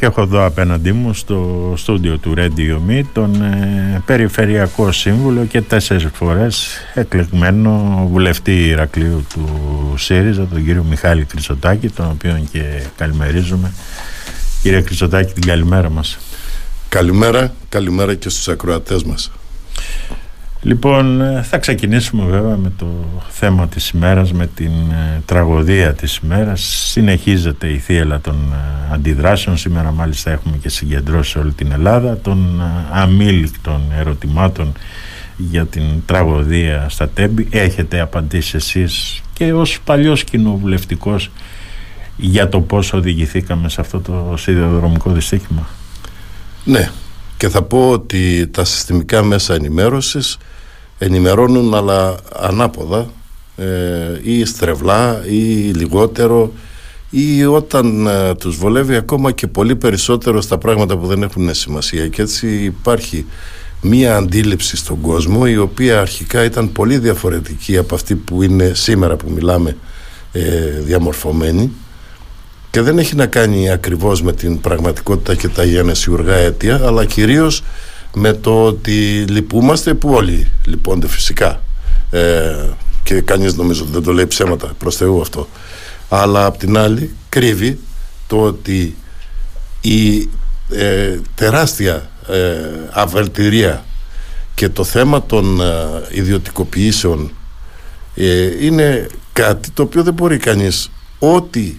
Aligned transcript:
Και 0.00 0.06
έχω 0.06 0.22
εδώ 0.22 0.44
απέναντί 0.44 0.92
μου 0.92 1.14
στο 1.14 1.72
στούντιο 1.76 2.18
του 2.18 2.34
Radio 2.36 2.90
Me 2.90 3.02
τον 3.12 3.42
ε, 3.42 4.02
Περιφερειακό 4.06 4.92
Σύμβουλο 4.92 5.44
και 5.44 5.60
τέσσερις 5.60 6.08
φορές 6.12 6.68
εκλεγμένο 6.94 8.06
βουλευτή 8.10 8.66
Ηρακλείου 8.66 9.26
του 9.32 9.48
ΣΥΡΙΖΑ, 9.96 10.46
τον 10.46 10.64
κύριο 10.64 10.82
Μιχάλη 10.82 11.26
Χρυσοτάκη, 11.30 11.88
τον 11.88 12.10
οποίο 12.10 12.42
και 12.52 12.82
καλημερίζουμε. 12.96 13.72
Κύριε 14.62 14.80
Χρυσοτάκη, 14.80 15.32
την 15.32 15.46
καλημέρα 15.46 15.90
μας. 15.90 16.18
Καλημέρα, 16.88 17.54
καλημέρα 17.68 18.14
και 18.14 18.28
στους 18.28 18.48
ακροατές 18.48 19.02
μας. 19.02 19.30
Λοιπόν, 20.62 21.20
ε, 21.20 21.42
θα 21.42 21.58
ξεκινήσουμε 21.58 22.24
βέβαια 22.24 22.56
με 22.56 22.72
το 22.76 22.86
θέμα 23.28 23.68
της 23.68 23.88
ημέρας, 23.90 24.32
με 24.32 24.46
την 24.46 24.72
ε, 24.90 25.22
τραγωδία 25.24 25.92
της 25.92 26.16
ημέρας. 26.16 26.60
Συνεχίζεται 26.90 27.68
η 27.68 27.78
θύελα 27.78 28.20
των 28.20 28.34
ε, 28.52 28.94
αντιδράσεων. 28.94 29.56
Σήμερα 29.56 29.90
μάλιστα 29.90 30.30
έχουμε 30.30 30.56
και 30.56 30.68
συγκεντρώσει 30.68 31.38
όλη 31.38 31.52
την 31.52 31.72
Ελλάδα 31.72 32.18
των 32.18 32.62
αμήλικτων 32.92 33.80
ερωτημάτων 33.98 34.72
για 35.36 35.66
την 35.66 35.84
τραγωδία 36.06 36.86
στα 36.88 37.08
Τέμπη. 37.08 37.48
Έχετε 37.50 38.00
απαντήσει 38.00 38.56
εσείς 38.56 39.22
και 39.32 39.52
ως 39.52 39.78
παλιός 39.84 40.24
κοινοβουλευτικός 40.24 41.30
για 42.16 42.48
το 42.48 42.60
πώς 42.60 42.92
οδηγηθήκαμε 42.92 43.68
σε 43.68 43.80
αυτό 43.80 44.00
το 44.00 44.34
σιδηροδρομικό 44.36 45.10
δυστύχημα; 45.10 45.68
Ναι, 46.64 46.90
και 47.40 47.48
θα 47.48 47.62
πω 47.62 47.90
ότι 47.90 48.46
τα 48.46 48.64
συστημικά 48.64 49.22
μέσα 49.22 49.54
ενημέρωσης 49.54 50.38
ενημερώνουν 50.98 51.74
αλλά 51.74 52.16
ανάποδα 52.36 53.10
ε, 53.56 53.66
ή 54.22 54.44
στρεβλά 54.44 55.24
ή 55.26 55.70
λιγότερο 55.74 56.52
ή 57.10 57.44
όταν 57.44 58.06
ε, 58.06 58.34
τους 58.34 58.56
βολεύει 58.56 58.96
ακόμα 58.96 59.32
και 59.32 59.46
πολύ 59.46 59.76
περισσότερο 59.76 60.40
στα 60.40 60.58
πράγματα 60.58 60.96
που 60.96 61.06
δεν 61.06 61.22
έχουν 61.22 61.54
σημασία. 61.54 62.08
Και 62.08 62.22
έτσι 62.22 62.48
υπάρχει 62.48 63.26
μία 63.80 64.16
αντίληψη 64.16 64.76
στον 64.76 65.00
κόσμο 65.00 65.42
η 65.46 65.56
οποία 65.56 66.00
αρχικά 66.00 66.44
ήταν 66.44 66.72
πολύ 66.72 66.98
διαφορετική 66.98 67.76
από 67.76 67.94
αυτή 67.94 68.14
που 68.14 68.42
είναι 68.42 68.72
σήμερα 68.74 69.16
που 69.16 69.30
μιλάμε 69.30 69.76
ε, 70.32 70.80
διαμορφωμένη 70.80 71.72
και 72.70 72.80
δεν 72.80 72.98
έχει 72.98 73.14
να 73.14 73.26
κάνει 73.26 73.70
ακριβώς 73.70 74.22
με 74.22 74.32
την 74.32 74.60
πραγματικότητα 74.60 75.34
και 75.34 75.48
τα 75.48 75.64
γενεσιουργά 75.64 76.34
αίτια 76.34 76.80
αλλά 76.84 77.04
κυρίως 77.04 77.62
με 78.14 78.32
το 78.32 78.64
ότι 78.64 79.24
λυπούμαστε 79.28 79.94
που 79.94 80.08
όλοι 80.08 80.50
λυπώνται 80.64 81.08
φυσικά. 81.08 81.62
Ε, 82.10 82.68
και 83.02 83.20
κανείς 83.20 83.54
νομίζω 83.54 83.84
δεν 83.84 84.02
το 84.02 84.12
λέει 84.12 84.26
ψέματα 84.26 84.72
προς 84.78 84.96
Θεού 84.96 85.20
αυτό. 85.20 85.48
Αλλά 86.08 86.44
απ' 86.44 86.56
την 86.56 86.78
άλλη 86.78 87.14
κρύβει 87.28 87.78
το 88.26 88.42
ότι 88.42 88.96
η 89.80 90.28
ε, 90.70 91.18
τεράστια 91.34 92.10
ε, 92.28 92.58
αβελτηρία 92.90 93.84
και 94.54 94.68
το 94.68 94.84
θέμα 94.84 95.22
των 95.22 95.60
ε, 95.60 95.66
ιδιωτικοποιήσεων 96.10 97.32
ε, 98.14 98.64
είναι 98.64 99.06
κάτι 99.32 99.70
το 99.70 99.82
οποίο 99.82 100.02
δεν 100.02 100.14
μπορεί 100.14 100.36
κανείς 100.36 100.90
ό,τι 101.18 101.74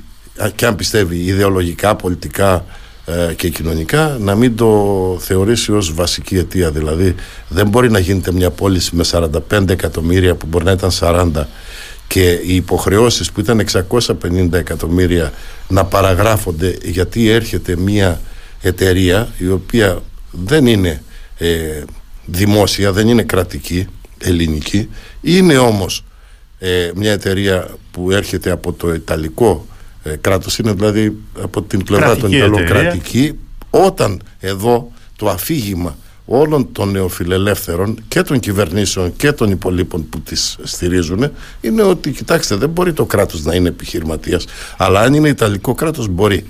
και 0.55 0.65
αν 0.65 0.75
πιστεύει 0.75 1.17
ιδεολογικά, 1.17 1.95
πολιτικά 1.95 2.65
ε, 3.05 3.33
και 3.33 3.49
κοινωνικά 3.49 4.17
να 4.19 4.35
μην 4.35 4.55
το 4.55 5.17
θεωρήσει 5.19 5.71
ως 5.71 5.93
βασική 5.93 6.37
αιτία. 6.37 6.71
Δηλαδή 6.71 7.15
δεν 7.47 7.67
μπορεί 7.67 7.91
να 7.91 7.99
γίνεται 7.99 8.31
μια 8.31 8.51
πώληση 8.51 8.95
με 8.95 9.03
45 9.11 9.69
εκατομμύρια 9.69 10.35
που 10.35 10.45
μπορεί 10.45 10.63
να 10.63 10.71
ήταν 10.71 10.89
40 10.99 11.31
και 12.07 12.31
οι 12.31 12.55
υποχρεώσεις 12.55 13.31
που 13.31 13.39
ήταν 13.39 13.65
650 13.71 14.51
εκατομμύρια 14.51 15.31
να 15.67 15.85
παραγράφονται 15.85 16.77
γιατί 16.83 17.29
έρχεται 17.29 17.75
μια 17.75 18.21
εταιρεία 18.61 19.33
η 19.37 19.49
οποία 19.49 20.01
δεν 20.31 20.67
είναι 20.67 21.03
ε, 21.37 21.83
δημόσια, 22.25 22.91
δεν 22.91 23.07
είναι 23.07 23.23
κρατική, 23.23 23.87
ελληνική. 24.17 24.89
Είναι 25.21 25.57
όμως 25.57 26.03
ε, 26.59 26.91
μια 26.95 27.11
εταιρεία 27.11 27.69
που 27.91 28.11
έρχεται 28.11 28.51
από 28.51 28.73
το 28.73 28.93
Ιταλικό 28.93 29.65
ε, 30.03 30.15
κράτος 30.15 30.57
είναι 30.57 30.73
δηλαδή 30.73 31.17
από 31.41 31.61
την 31.61 31.83
πλευρά 31.83 32.17
των 32.17 32.31
Ιταλοκρατική 32.31 33.33
όταν 33.69 34.21
εδώ 34.39 34.91
το 35.15 35.29
αφήγημα 35.29 35.97
όλων 36.25 36.71
των 36.71 36.91
νεοφιλελεύθερων 36.91 37.97
και 38.07 38.21
των 38.21 38.39
κυβερνήσεων 38.39 39.15
και 39.15 39.31
των 39.31 39.51
υπολείπων 39.51 40.09
που 40.09 40.19
τις 40.19 40.57
στηρίζουν 40.63 41.31
είναι 41.61 41.81
ότι 41.81 42.11
κοιτάξτε 42.11 42.55
δεν 42.55 42.69
μπορεί 42.69 42.93
το 42.93 43.05
κράτος 43.05 43.43
να 43.43 43.55
είναι 43.55 43.67
επιχειρηματίας 43.67 44.45
αλλά 44.77 45.01
αν 45.01 45.13
είναι 45.13 45.29
Ιταλικό 45.29 45.73
κράτος 45.73 46.07
μπορεί. 46.07 46.45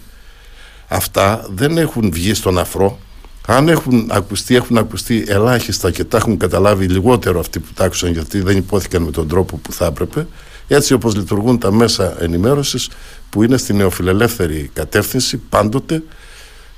Αυτά 0.87 1.45
δεν 1.53 1.77
έχουν 1.77 2.11
βγει 2.11 2.33
στον 2.33 2.59
αφρό. 2.59 2.99
Αν 3.47 3.69
έχουν 3.69 4.09
ακουστεί, 4.11 4.55
έχουν 4.55 4.77
ακουστεί 4.77 5.23
ελάχιστα 5.27 5.91
και 5.91 6.03
τα 6.03 6.17
έχουν 6.17 6.37
καταλάβει 6.37 6.85
λιγότερο 6.85 7.39
αυτοί 7.39 7.59
που 7.59 7.73
τα 7.73 7.83
άκουσαν 7.83 8.11
γιατί 8.11 8.41
δεν 8.41 8.57
υπόθηκαν 8.57 9.01
με 9.01 9.11
τον 9.11 9.27
τρόπο 9.27 9.57
που 9.57 9.73
θα 9.73 9.85
έπρεπε 9.85 10.27
έτσι 10.67 10.93
όπως 10.93 11.15
λειτουργούν 11.15 11.59
τα 11.59 11.71
μέσα 11.71 12.23
ενημέρωσης 12.23 12.89
που 13.29 13.43
είναι 13.43 13.57
στην 13.57 13.75
νεοφιλελεύθερη 13.75 14.69
κατεύθυνση 14.73 15.37
πάντοτε 15.37 16.03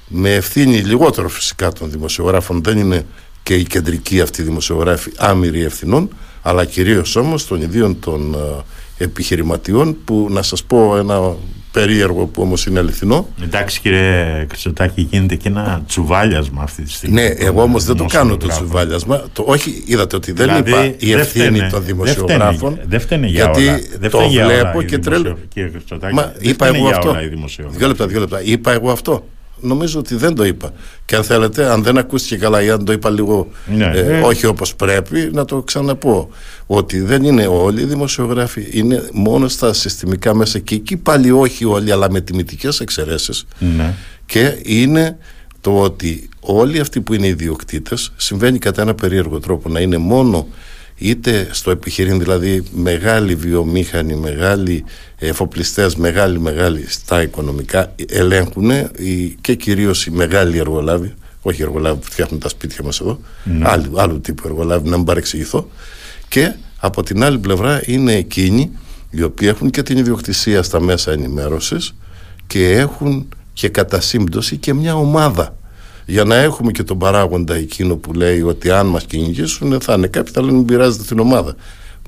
με 0.07 0.33
ευθύνη 0.33 0.77
λιγότερο 0.77 1.29
φυσικά 1.29 1.71
των 1.71 1.91
δημοσιογράφων 1.91 2.63
δεν 2.63 2.77
είναι 2.77 3.05
και 3.43 3.55
η 3.55 3.63
κεντρική 3.63 4.21
αυτή 4.21 4.41
δημοσιογράφη 4.41 5.11
άμυρη 5.17 5.63
ευθυνών 5.63 6.09
αλλά 6.41 6.65
κυρίως 6.65 7.15
όμως 7.15 7.47
των 7.47 7.61
ιδίων 7.61 7.99
των 7.99 8.33
ε, 8.33 9.03
επιχειρηματιών 9.03 9.97
που 10.05 10.27
να 10.29 10.41
σας 10.41 10.63
πω 10.63 10.97
ένα 10.97 11.35
περίεργο 11.73 12.25
που 12.25 12.41
όμως 12.41 12.65
είναι 12.65 12.79
αληθινό. 12.79 13.27
Εντάξει 13.43 13.79
κύριε 13.79 14.45
Χρυσοτάκη 14.49 15.07
γίνεται 15.11 15.35
και 15.35 15.47
ένα 15.47 15.83
τσουβάλιασμα 15.87 16.63
αυτή 16.63 16.83
τη 16.83 16.91
στιγμή. 16.91 17.21
Ναι, 17.21 17.25
εγώ 17.25 17.61
όμως 17.61 17.83
δεν 17.83 17.95
το 17.95 18.05
κάνω 18.05 18.37
το 18.37 18.47
τσουβάλιασμα. 18.47 19.23
Το, 19.33 19.43
όχι, 19.47 19.83
είδατε 19.85 20.15
ότι 20.15 20.31
δεν 20.31 20.47
δηλαδή, 20.47 20.69
είπα 20.69 20.95
η 20.97 21.11
ευθύνη 21.11 21.67
των 21.69 21.85
δημοσιογράφων. 21.85 22.79
Δεν 22.87 22.99
φταίνε 22.99 23.27
για 23.27 23.43
γιατί 23.43 23.67
όλα. 23.67 23.79
Δεν 23.99 24.09
το 24.09 24.29
βλέπω 24.29 24.81
και 24.81 24.97
τρέλω. 24.97 25.37
Κύριε 25.53 25.69
Χρυσοτάκη, 25.69 26.13
Μα, 26.13 26.33
είπα 26.39 26.67
εγώ 26.67 26.87
αυτό. 26.87 27.15
Δύο 27.69 27.87
λεπτά, 27.87 28.07
δύο 28.07 28.19
λεπτά. 28.19 28.41
Είπα 28.43 28.71
εγώ 28.71 28.91
αυτό 28.91 29.23
νομίζω 29.63 29.99
ότι 29.99 30.15
δεν 30.15 30.35
το 30.35 30.45
είπα. 30.45 30.73
Και 31.05 31.15
αν 31.15 31.23
θέλετε, 31.23 31.71
αν 31.71 31.83
δεν 31.83 31.97
ακούστηκε 31.97 32.37
καλά 32.37 32.63
ή 32.63 32.69
αν 32.69 32.85
το 32.85 32.91
είπα 32.91 33.09
λίγο 33.09 33.47
ναι, 33.65 33.91
ε, 33.93 34.17
ε. 34.17 34.21
όχι 34.21 34.45
όπως 34.45 34.75
πρέπει, 34.75 35.29
να 35.33 35.45
το 35.45 35.61
ξαναπώ. 35.61 36.29
Ότι 36.65 36.99
δεν 36.99 37.23
είναι 37.23 37.47
όλοι 37.47 37.81
οι 37.81 37.85
δημοσιογράφοι, 37.85 38.67
είναι 38.71 39.09
μόνο 39.13 39.47
στα 39.47 39.73
συστημικά 39.73 40.33
μέσα 40.35 40.59
και 40.59 40.75
εκεί 40.75 40.97
πάλι 40.97 41.31
όχι 41.31 41.65
όλοι, 41.65 41.91
αλλά 41.91 42.11
με 42.11 42.21
τιμητικές 42.21 42.79
εξαιρέσεις. 42.79 43.45
Ναι. 43.59 43.93
Και 44.25 44.57
είναι 44.63 45.17
το 45.61 45.79
ότι 45.79 46.29
όλοι 46.39 46.79
αυτοί 46.79 47.01
που 47.01 47.13
είναι 47.13 47.27
ιδιοκτήτες 47.27 48.11
συμβαίνει 48.17 48.57
κατά 48.57 48.81
ένα 48.81 48.95
περίεργο 48.95 49.39
τρόπο 49.39 49.69
να 49.69 49.79
είναι 49.79 49.97
μόνο 49.97 50.47
είτε 50.97 51.47
στο 51.51 51.71
επιχειρήν 51.71 52.19
δηλαδή 52.19 52.63
μεγάλοι 52.71 53.35
βιομήχανοι, 53.35 54.15
μεγάλοι 54.15 54.83
εφοπλιστές, 55.17 55.95
μεγάλοι 55.95 56.39
μεγάλοι 56.39 56.85
στα 56.89 57.21
οικονομικά 57.21 57.95
ελέγχουν 58.09 58.71
και 59.41 59.55
κυρίως 59.55 60.05
οι 60.05 60.11
μεγάλοι 60.11 60.57
εργολάβοι 60.57 61.13
όχι 61.41 61.61
οι 61.61 61.63
εργολάβοι 61.63 61.99
που 61.99 62.11
φτιάχνουν 62.11 62.39
τα 62.39 62.49
σπίτια 62.49 62.83
μας 62.83 62.99
εδώ 62.99 63.19
ναι. 63.43 63.69
άλλου, 63.69 64.01
άλλου 64.01 64.21
τύπου 64.21 64.47
εργολάβοι 64.47 64.89
να 64.89 64.97
μην 64.97 65.05
παρεξηγηθώ 65.05 65.69
και 66.27 66.53
από 66.77 67.03
την 67.03 67.23
άλλη 67.23 67.37
πλευρά 67.37 67.81
είναι 67.85 68.13
εκείνοι 68.13 68.71
οι 69.09 69.23
οποίοι 69.23 69.47
έχουν 69.51 69.69
και 69.69 69.83
την 69.83 69.97
ιδιοκτησία 69.97 70.63
στα 70.63 70.79
μέσα 70.79 71.11
ενημέρωσης 71.11 71.93
και 72.47 72.71
έχουν 72.71 73.27
και 73.53 73.69
κατά 73.69 74.01
σύμπτωση 74.01 74.57
και 74.57 74.73
μια 74.73 74.95
ομάδα 74.95 75.57
για 76.05 76.23
να 76.23 76.35
έχουμε 76.35 76.71
και 76.71 76.83
τον 76.83 76.97
παράγοντα 76.97 77.55
εκείνο 77.55 77.95
που 77.95 78.13
λέει 78.13 78.41
ότι 78.41 78.71
αν 78.71 78.85
μας 78.85 79.05
κυνηγήσουν 79.05 79.81
θα 79.81 79.93
είναι 79.93 80.07
κάποιοι 80.07 80.33
θα 80.33 80.41
λένε 80.41 80.53
μην 80.53 80.65
πειράζεται 80.65 81.03
την 81.03 81.19
ομάδα 81.19 81.55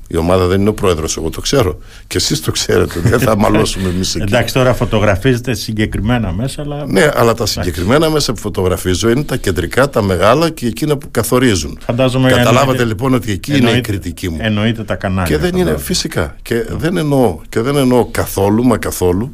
η 0.08 0.16
ομάδα 0.16 0.46
δεν 0.46 0.60
είναι 0.60 0.68
ο 0.68 0.74
πρόεδρος, 0.74 1.16
εγώ 1.16 1.30
το 1.30 1.40
ξέρω. 1.40 1.78
Και 2.06 2.16
εσείς 2.16 2.40
το 2.40 2.50
ξέρετε, 2.50 3.00
δεν 3.00 3.20
θα 3.20 3.36
μαλώσουμε 3.36 3.88
εμείς 3.88 4.14
εκεί. 4.14 4.24
Εντάξει, 4.28 4.54
τώρα 4.54 4.74
φωτογραφίζετε 4.74 5.54
συγκεκριμένα 5.54 6.32
μέσα, 6.32 6.62
αλλά. 6.62 6.86
Ναι, 6.86 7.10
αλλά 7.14 7.34
τα 7.34 7.46
συγκεκριμένα 7.46 8.10
μέσα 8.10 8.32
που 8.32 8.38
φωτογραφίζω 8.38 9.10
είναι 9.10 9.22
τα 9.22 9.36
κεντρικά, 9.36 9.90
τα 9.90 10.02
μεγάλα 10.02 10.50
και 10.50 10.66
εκείνα 10.66 10.96
που 10.96 11.08
καθορίζουν. 11.10 11.78
Φαντάζομαι 11.84 12.28
Καταλάβατε 12.28 12.60
εννοείται, 12.60 12.84
λοιπόν 12.84 13.14
ότι 13.14 13.32
εκεί 13.32 13.50
εννοείται, 13.50 13.70
είναι 13.70 13.78
η 13.78 13.82
κριτική 13.82 14.30
μου. 14.30 14.36
Εννοείται 14.40 14.84
τα 14.84 14.94
κανάλια. 14.94 15.36
Και 15.36 15.42
δεν 15.42 15.56
είναι, 15.56 15.78
φυσικά. 15.78 16.36
Και, 16.42 16.64
δεν 16.68 16.96
εννοώ, 16.96 17.38
και 17.48 17.60
δεν 17.60 17.76
εννοώ 17.76 18.06
καθόλου, 18.10 18.64
μα 18.64 18.78
καθόλου 18.78 19.32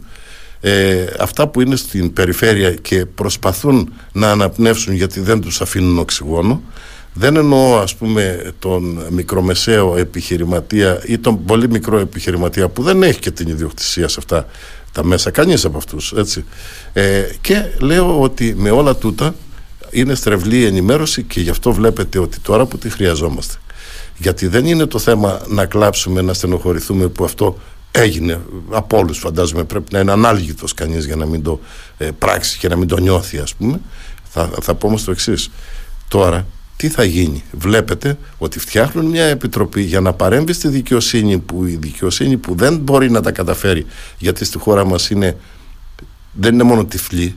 ε, 0.64 1.04
αυτά 1.18 1.48
που 1.48 1.60
είναι 1.60 1.76
στην 1.76 2.12
περιφέρεια 2.12 2.74
και 2.74 3.06
προσπαθούν 3.06 3.92
να 4.12 4.30
αναπνεύσουν 4.30 4.94
γιατί 4.94 5.20
δεν 5.20 5.40
τους 5.40 5.60
αφήνουν 5.60 5.98
οξυγόνο 5.98 6.62
δεν 7.14 7.36
εννοώ 7.36 7.78
ας 7.78 7.94
πούμε 7.94 8.52
τον 8.58 9.06
μικρομεσαίο 9.10 9.96
επιχειρηματία 9.96 11.02
ή 11.06 11.18
τον 11.18 11.44
πολύ 11.44 11.70
μικρό 11.70 11.98
επιχειρηματία 11.98 12.68
που 12.68 12.82
δεν 12.82 13.02
έχει 13.02 13.18
και 13.18 13.30
την 13.30 13.48
ιδιοκτησία 13.48 14.08
σε 14.08 14.16
αυτά 14.18 14.46
τα 14.92 15.04
μέσα, 15.04 15.30
κανείς 15.30 15.64
από 15.64 15.76
αυτούς 15.76 16.12
έτσι. 16.12 16.44
Ε, 16.92 17.22
και 17.40 17.72
λέω 17.78 18.20
ότι 18.20 18.54
με 18.56 18.70
όλα 18.70 18.96
τούτα 18.96 19.34
είναι 19.90 20.14
στρεβλή 20.14 20.58
η 20.58 20.64
ενημέρωση 20.64 21.22
και 21.22 21.40
γι' 21.40 21.50
αυτό 21.50 21.72
βλέπετε 21.72 22.18
ότι 22.18 22.38
τώρα 22.40 22.66
που 22.66 22.78
τη 22.78 22.90
χρειαζόμαστε 22.90 23.54
γιατί 24.22 24.46
δεν 24.46 24.66
είναι 24.66 24.86
το 24.86 24.98
θέμα 24.98 25.40
να 25.48 25.66
κλάψουμε, 25.66 26.22
να 26.22 26.34
στενοχωρηθούμε 26.34 27.08
που 27.08 27.24
αυτό 27.24 27.58
έγινε 27.92 28.40
από 28.70 28.98
όλους, 28.98 29.18
φαντάζομαι. 29.18 29.64
Πρέπει 29.64 29.92
να 29.92 29.98
είναι 29.98 30.12
ανάλγητος 30.12 30.74
κανείς 30.74 31.04
για 31.04 31.16
να 31.16 31.26
μην 31.26 31.42
το 31.42 31.60
ε, 31.98 32.10
πράξει 32.18 32.58
και 32.58 32.68
να 32.68 32.76
μην 32.76 32.88
το 32.88 32.98
νιώθει, 32.98 33.38
ας 33.38 33.54
πούμε. 33.54 33.80
Θα, 34.30 34.50
θα 34.60 34.74
πω 34.74 34.86
όμως 34.86 35.04
το 35.04 35.10
εξής. 35.10 35.50
Τώρα, 36.08 36.46
τι 36.76 36.88
θα 36.88 37.04
γίνει; 37.04 37.44
Βλέπετε 37.52 38.18
ότι 38.38 38.58
φτιάχνουν 38.58 39.04
μια 39.06 39.24
επιτροπή 39.24 39.82
για 39.82 40.00
να 40.00 40.12
παρέμβει 40.12 40.52
στη 40.52 40.68
δικαιοσύνη 40.68 41.38
που 41.38 41.66
η 41.66 41.76
δικαιοσύνη 41.76 42.36
που 42.36 42.54
δεν 42.54 42.76
μπορεί 42.76 43.10
να 43.10 43.20
τα 43.20 43.32
καταφέρει 43.32 43.86
γιατί 44.18 44.44
στη 44.44 44.58
χώρα 44.58 44.84
μας 44.84 45.10
είναι, 45.10 45.36
δεν 46.32 46.54
είναι 46.54 46.62
μόνο 46.62 46.84
τυφλή 46.84 47.36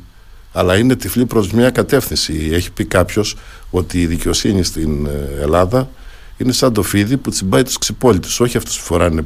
αλλά 0.57 0.77
είναι 0.77 0.95
τυφλή 0.95 1.25
προς 1.25 1.51
μια 1.51 1.69
κατεύθυνση. 1.69 2.49
Έχει 2.51 2.71
πει 2.71 2.85
κάποιος 2.85 3.35
ότι 3.69 4.01
η 4.01 4.05
δικαιοσύνη 4.05 4.63
στην 4.63 5.05
ε, 5.05 5.41
Ελλάδα 5.41 5.89
είναι 6.37 6.51
σαν 6.51 6.73
το 6.73 6.83
φίδι 6.83 7.17
που 7.17 7.29
τσιμπάει 7.29 7.63
τους 7.63 7.77
ξυπόλυτους 7.77 8.39
όχι 8.39 8.57
αυτούς 8.57 8.77
που 8.77 8.83
φοράνε 8.83 9.25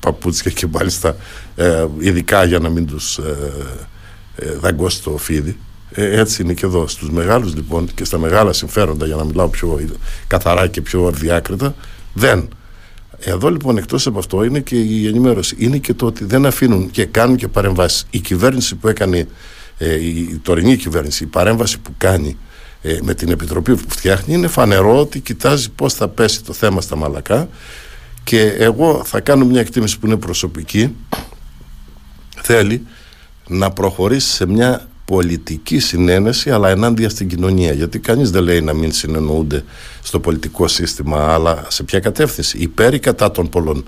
παπούτσια 0.00 0.50
και 0.50 0.66
μάλιστα 0.66 1.16
ε, 1.56 1.86
ειδικά 1.98 2.44
για 2.44 2.58
να 2.58 2.68
μην 2.68 2.86
τους 2.86 3.18
ε, 3.18 3.52
ε, 4.36 4.52
δαγκώσει 4.52 5.02
το 5.02 5.16
φίδι 5.16 5.56
ε, 5.98 6.20
έτσι 6.20 6.42
είναι 6.42 6.54
και 6.54 6.66
εδώ. 6.66 6.88
Στους 6.88 7.10
μεγάλους 7.10 7.54
λοιπόν 7.54 7.88
και 7.94 8.04
στα 8.04 8.18
μεγάλα 8.18 8.52
συμφέροντα, 8.52 9.06
για 9.06 9.16
να 9.16 9.24
μιλάω 9.24 9.48
πιο 9.48 9.80
καθαρά 10.26 10.66
και 10.66 10.80
πιο 10.80 11.10
διάκριτα, 11.10 11.74
δεν. 12.12 12.48
Εδώ 13.18 13.50
λοιπόν 13.50 13.76
εκτός 13.76 14.06
από 14.06 14.18
αυτό 14.18 14.44
είναι 14.44 14.60
και 14.60 14.76
η 14.76 15.06
ενημέρωση. 15.06 15.56
Είναι 15.58 15.78
και 15.78 15.94
το 15.94 16.06
ότι 16.06 16.24
δεν 16.24 16.46
αφήνουν 16.46 16.90
και 16.90 17.04
κάνουν 17.04 17.36
και 17.36 17.48
παρεμβάσεις. 17.48 18.06
Η 18.10 18.18
κυβέρνηση 18.18 18.74
που 18.74 18.88
έκανε, 18.88 19.28
ε, 19.78 19.94
η 19.94 20.40
τωρινή 20.42 20.76
κυβέρνηση, 20.76 21.24
η 21.24 21.26
παρέμβαση 21.26 21.78
που 21.78 21.94
κάνει 21.98 22.36
ε, 22.86 22.98
με 23.02 23.14
την 23.14 23.30
επιτροπή 23.30 23.76
που 23.76 23.90
φτιάχνει 23.90 24.34
είναι 24.34 24.46
φανερό 24.48 25.00
ότι 25.00 25.20
κοιτάζει 25.20 25.70
πώς 25.70 25.94
θα 25.94 26.08
πέσει 26.08 26.44
το 26.44 26.52
θέμα 26.52 26.80
στα 26.80 26.96
μαλακά. 26.96 27.48
Και 28.24 28.40
εγώ 28.40 29.02
θα 29.04 29.20
κάνω 29.20 29.44
μια 29.44 29.60
εκτίμηση 29.60 29.98
που 29.98 30.06
είναι 30.06 30.16
προσωπική. 30.16 30.94
Θέλει 32.42 32.86
να 33.48 33.70
προχωρήσει 33.70 34.28
σε 34.28 34.46
μια 34.46 34.88
πολιτική 35.04 35.78
συνένεση 35.78 36.50
αλλά 36.50 36.68
ενάντια 36.68 37.08
στην 37.08 37.28
κοινωνία. 37.28 37.72
Γιατί 37.72 37.98
κανείς 37.98 38.30
δεν 38.30 38.42
λέει 38.42 38.60
να 38.60 38.72
μην 38.72 38.92
συνεννοούνται 38.92 39.64
στο 40.02 40.20
πολιτικό 40.20 40.68
σύστημα 40.68 41.32
αλλά 41.34 41.64
σε 41.68 41.82
ποια 41.82 42.00
κατεύθυνση. 42.00 42.58
Υπέρ 42.58 42.94
ή 42.94 42.98
κατά 42.98 43.30
των 43.30 43.48
πολλών. 43.48 43.84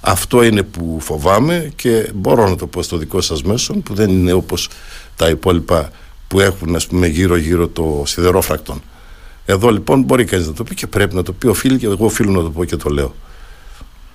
Αυτό 0.00 0.42
είναι 0.42 0.62
που 0.62 0.98
φοβάμαι 1.00 1.72
και 1.76 2.10
μπορώ 2.14 2.48
να 2.48 2.56
το 2.56 2.66
πω 2.66 2.82
στο 2.82 2.96
δικό 2.96 3.20
σας 3.20 3.42
μέσο 3.42 3.74
που 3.74 3.94
δεν 3.94 4.10
είναι 4.10 4.32
όπως 4.32 4.68
τα 5.16 5.28
υπόλοιπα 5.28 5.90
που 6.34 6.40
έχουν 6.40 6.74
ας 6.74 6.86
πούμε 6.86 7.06
γύρω 7.06 7.36
γύρω 7.36 7.68
το 7.68 8.02
σιδερόφρακτον. 8.06 8.82
Εδώ 9.44 9.70
λοιπόν 9.70 10.02
μπορεί 10.02 10.24
κανείς 10.24 10.46
να 10.46 10.52
το 10.52 10.64
πει 10.64 10.74
και 10.74 10.86
πρέπει 10.86 11.14
να 11.14 11.22
το 11.22 11.32
πει 11.32 11.46
οφείλει 11.46 11.78
και 11.78 11.86
εγώ 11.86 12.04
οφείλω 12.04 12.30
να 12.30 12.42
το 12.42 12.50
πω 12.50 12.64
και 12.64 12.76
το 12.76 12.90
λέω. 12.90 13.14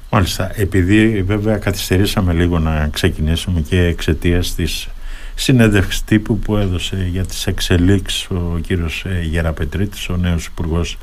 Μάλιστα, 0.09 0.51
επειδή 0.55 1.23
βέβαια 1.23 1.57
καθυστερήσαμε 1.57 2.33
λίγο 2.33 2.59
να 2.59 2.89
ξεκινήσουμε 2.93 3.61
και 3.61 3.81
εξαιτίας 3.81 4.55
της 4.55 4.87
συνέντευξης 5.35 6.03
τύπου 6.03 6.39
που 6.39 6.57
έδωσε 6.57 7.07
για 7.11 7.25
τις 7.25 7.47
εξελίξεις 7.47 8.27
ο 8.29 8.59
κύριος 8.61 9.05
ε, 9.05 9.21
Γεραπετρίτης, 9.21 10.09
ο 10.09 10.17
νέος 10.17 10.45
υπουργός 10.45 10.97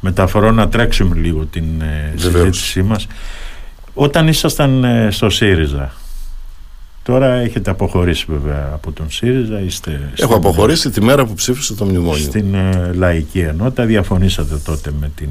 Μεταφορών, 0.00 0.54
να 0.54 0.68
τρέξουμε 0.68 1.16
λίγο 1.16 1.44
την 1.44 1.80
ε, 1.80 2.14
συζήτησή 2.16 2.82
μας. 2.82 3.06
Όταν 3.94 4.28
ήσασταν 4.28 4.84
ε, 4.84 5.10
στο 5.10 5.30
ΣΥΡΙΖΑ, 5.30 5.92
Τώρα 7.10 7.34
έχετε 7.34 7.70
αποχωρήσει 7.70 8.24
βέβαια 8.28 8.70
από 8.72 8.92
τον 8.92 9.10
ΣΥΡΙΖΑ. 9.10 9.60
Είστε 9.60 10.12
Έχω 10.16 10.34
αποχωρήσει 10.34 10.90
τη 10.90 11.02
μέρα 11.02 11.26
που 11.26 11.34
ψήφισε 11.34 11.74
το 11.74 11.84
μνημόνιο. 11.84 12.22
Στην 12.22 12.54
ε, 12.54 12.92
Λαϊκή 12.94 13.38
Ενότητα. 13.38 13.84
Διαφωνήσατε 13.84 14.56
τότε 14.64 14.90
με 15.00 15.10
την 15.14 15.28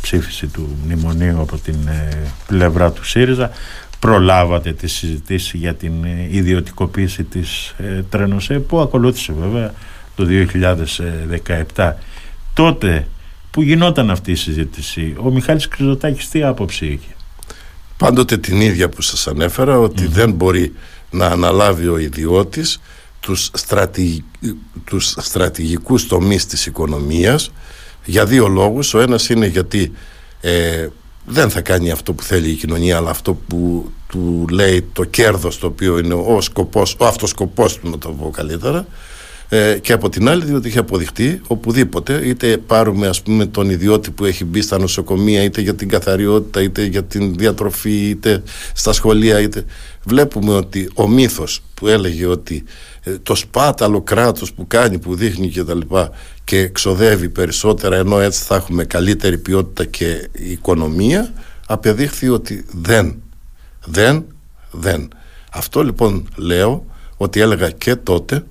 ψήφιση 0.00 0.46
του 0.46 0.76
μνημονίου 0.84 1.40
από 1.40 1.58
την 1.58 1.76
πλευρά 2.46 2.90
του 2.92 3.04
ΣΥΡΙΖΑ 3.04 3.50
προλάβατε 3.98 4.72
τη 4.72 4.86
συζητήση 4.86 5.56
για 5.56 5.74
την 5.74 6.04
ε, 6.04 6.28
ιδιωτικοποίηση 6.30 7.22
της 7.22 7.74
ε, 7.78 8.02
Τρένοσέ 8.10 8.58
που 8.58 8.80
ακολούθησε 8.80 9.32
βέβαια 9.40 9.74
το 10.16 10.26
2017 11.74 11.92
τότε 12.54 13.06
που 13.50 13.62
γινόταν 13.62 14.10
αυτή 14.10 14.30
η 14.30 14.34
συζήτηση 14.34 15.14
ο 15.16 15.30
Μιχάλης 15.30 15.68
Κρυζωτάκης 15.68 16.28
τι 16.28 16.42
άποψη 16.42 16.86
είχε; 16.86 17.14
Πάντοτε 17.96 18.36
την 18.36 18.60
ίδια 18.60 18.88
που 18.88 19.02
σας 19.02 19.26
ανέφερα 19.26 19.78
ότι 19.78 20.06
δεν 20.06 20.32
μπορεί 20.32 20.72
να 21.12 21.26
αναλάβει 21.26 21.88
ο 21.88 21.98
ιδιώτης 21.98 22.80
τους, 23.20 23.50
στρατηγ... 23.54 24.20
τους 24.84 25.14
στρατηγικούς 25.18 26.06
τομείς 26.06 26.46
της 26.46 26.66
οικονομίας. 26.66 27.52
Για 28.04 28.26
δύο 28.26 28.48
λόγους. 28.48 28.94
Ο 28.94 29.00
ένας 29.00 29.28
είναι 29.28 29.46
γιατί 29.46 29.92
ε, 30.40 30.88
δεν 31.24 31.50
θα 31.50 31.60
κάνει 31.60 31.90
αυτό 31.90 32.12
που 32.12 32.22
θέλει 32.22 32.50
η 32.50 32.54
κοινωνία 32.54 32.96
αλλά 32.96 33.10
αυτό 33.10 33.34
που 33.34 33.90
του 34.08 34.46
λέει 34.50 34.82
το 34.92 35.04
κέρδος 35.04 35.58
το 35.58 35.66
οποίο 35.66 35.98
είναι 35.98 36.14
ο 36.14 36.40
σκοπός, 36.40 36.96
ο 36.98 37.06
αυτοσκοπός 37.06 37.78
του 37.78 37.90
να 37.90 37.98
το 37.98 38.08
πω 38.08 38.30
καλύτερα 38.30 38.86
ε, 39.54 39.78
και 39.78 39.92
από 39.92 40.08
την 40.08 40.28
άλλη 40.28 40.44
διότι 40.44 40.68
έχει 40.68 40.78
αποδειχτεί 40.78 41.40
οπουδήποτε 41.46 42.20
είτε 42.24 42.56
πάρουμε 42.56 43.06
ας 43.06 43.22
πούμε 43.22 43.46
τον 43.46 43.70
ιδιώτη 43.70 44.10
που 44.10 44.24
έχει 44.24 44.44
μπει 44.44 44.62
στα 44.62 44.78
νοσοκομεία 44.78 45.42
είτε 45.42 45.60
για 45.60 45.74
την 45.74 45.88
καθαριότητα 45.88 46.62
είτε 46.62 46.84
για 46.84 47.04
την 47.04 47.34
διατροφή 47.34 48.08
είτε 48.08 48.42
στα 48.74 48.92
σχολεία 48.92 49.40
είτε 49.40 49.64
βλέπουμε 50.04 50.52
ότι 50.54 50.90
ο 50.94 51.08
μύθος 51.08 51.62
που 51.74 51.88
έλεγε 51.88 52.26
ότι 52.26 52.64
ε, 53.02 53.18
το 53.22 53.34
σπάταλο 53.34 54.02
κράτος 54.02 54.52
που 54.52 54.66
κάνει 54.66 54.98
που 54.98 55.14
δείχνει 55.14 55.48
και 55.48 55.64
τα 55.64 55.74
λοιπά 55.74 56.10
και 56.44 56.68
ξοδεύει 56.68 57.28
περισσότερα 57.28 57.96
ενώ 57.96 58.20
έτσι 58.20 58.42
θα 58.42 58.54
έχουμε 58.54 58.84
καλύτερη 58.84 59.38
ποιότητα 59.38 59.84
και 59.84 60.28
οικονομία 60.32 61.32
απεδείχθη 61.66 62.28
ότι 62.28 62.64
δεν 62.72 63.22
δεν, 63.84 64.24
δεν. 64.70 65.08
Αυτό 65.52 65.82
λοιπόν 65.82 66.28
λέω 66.36 66.86
ότι 67.16 67.40
έλεγα 67.40 67.70
και 67.70 67.96
τότε 67.96 68.44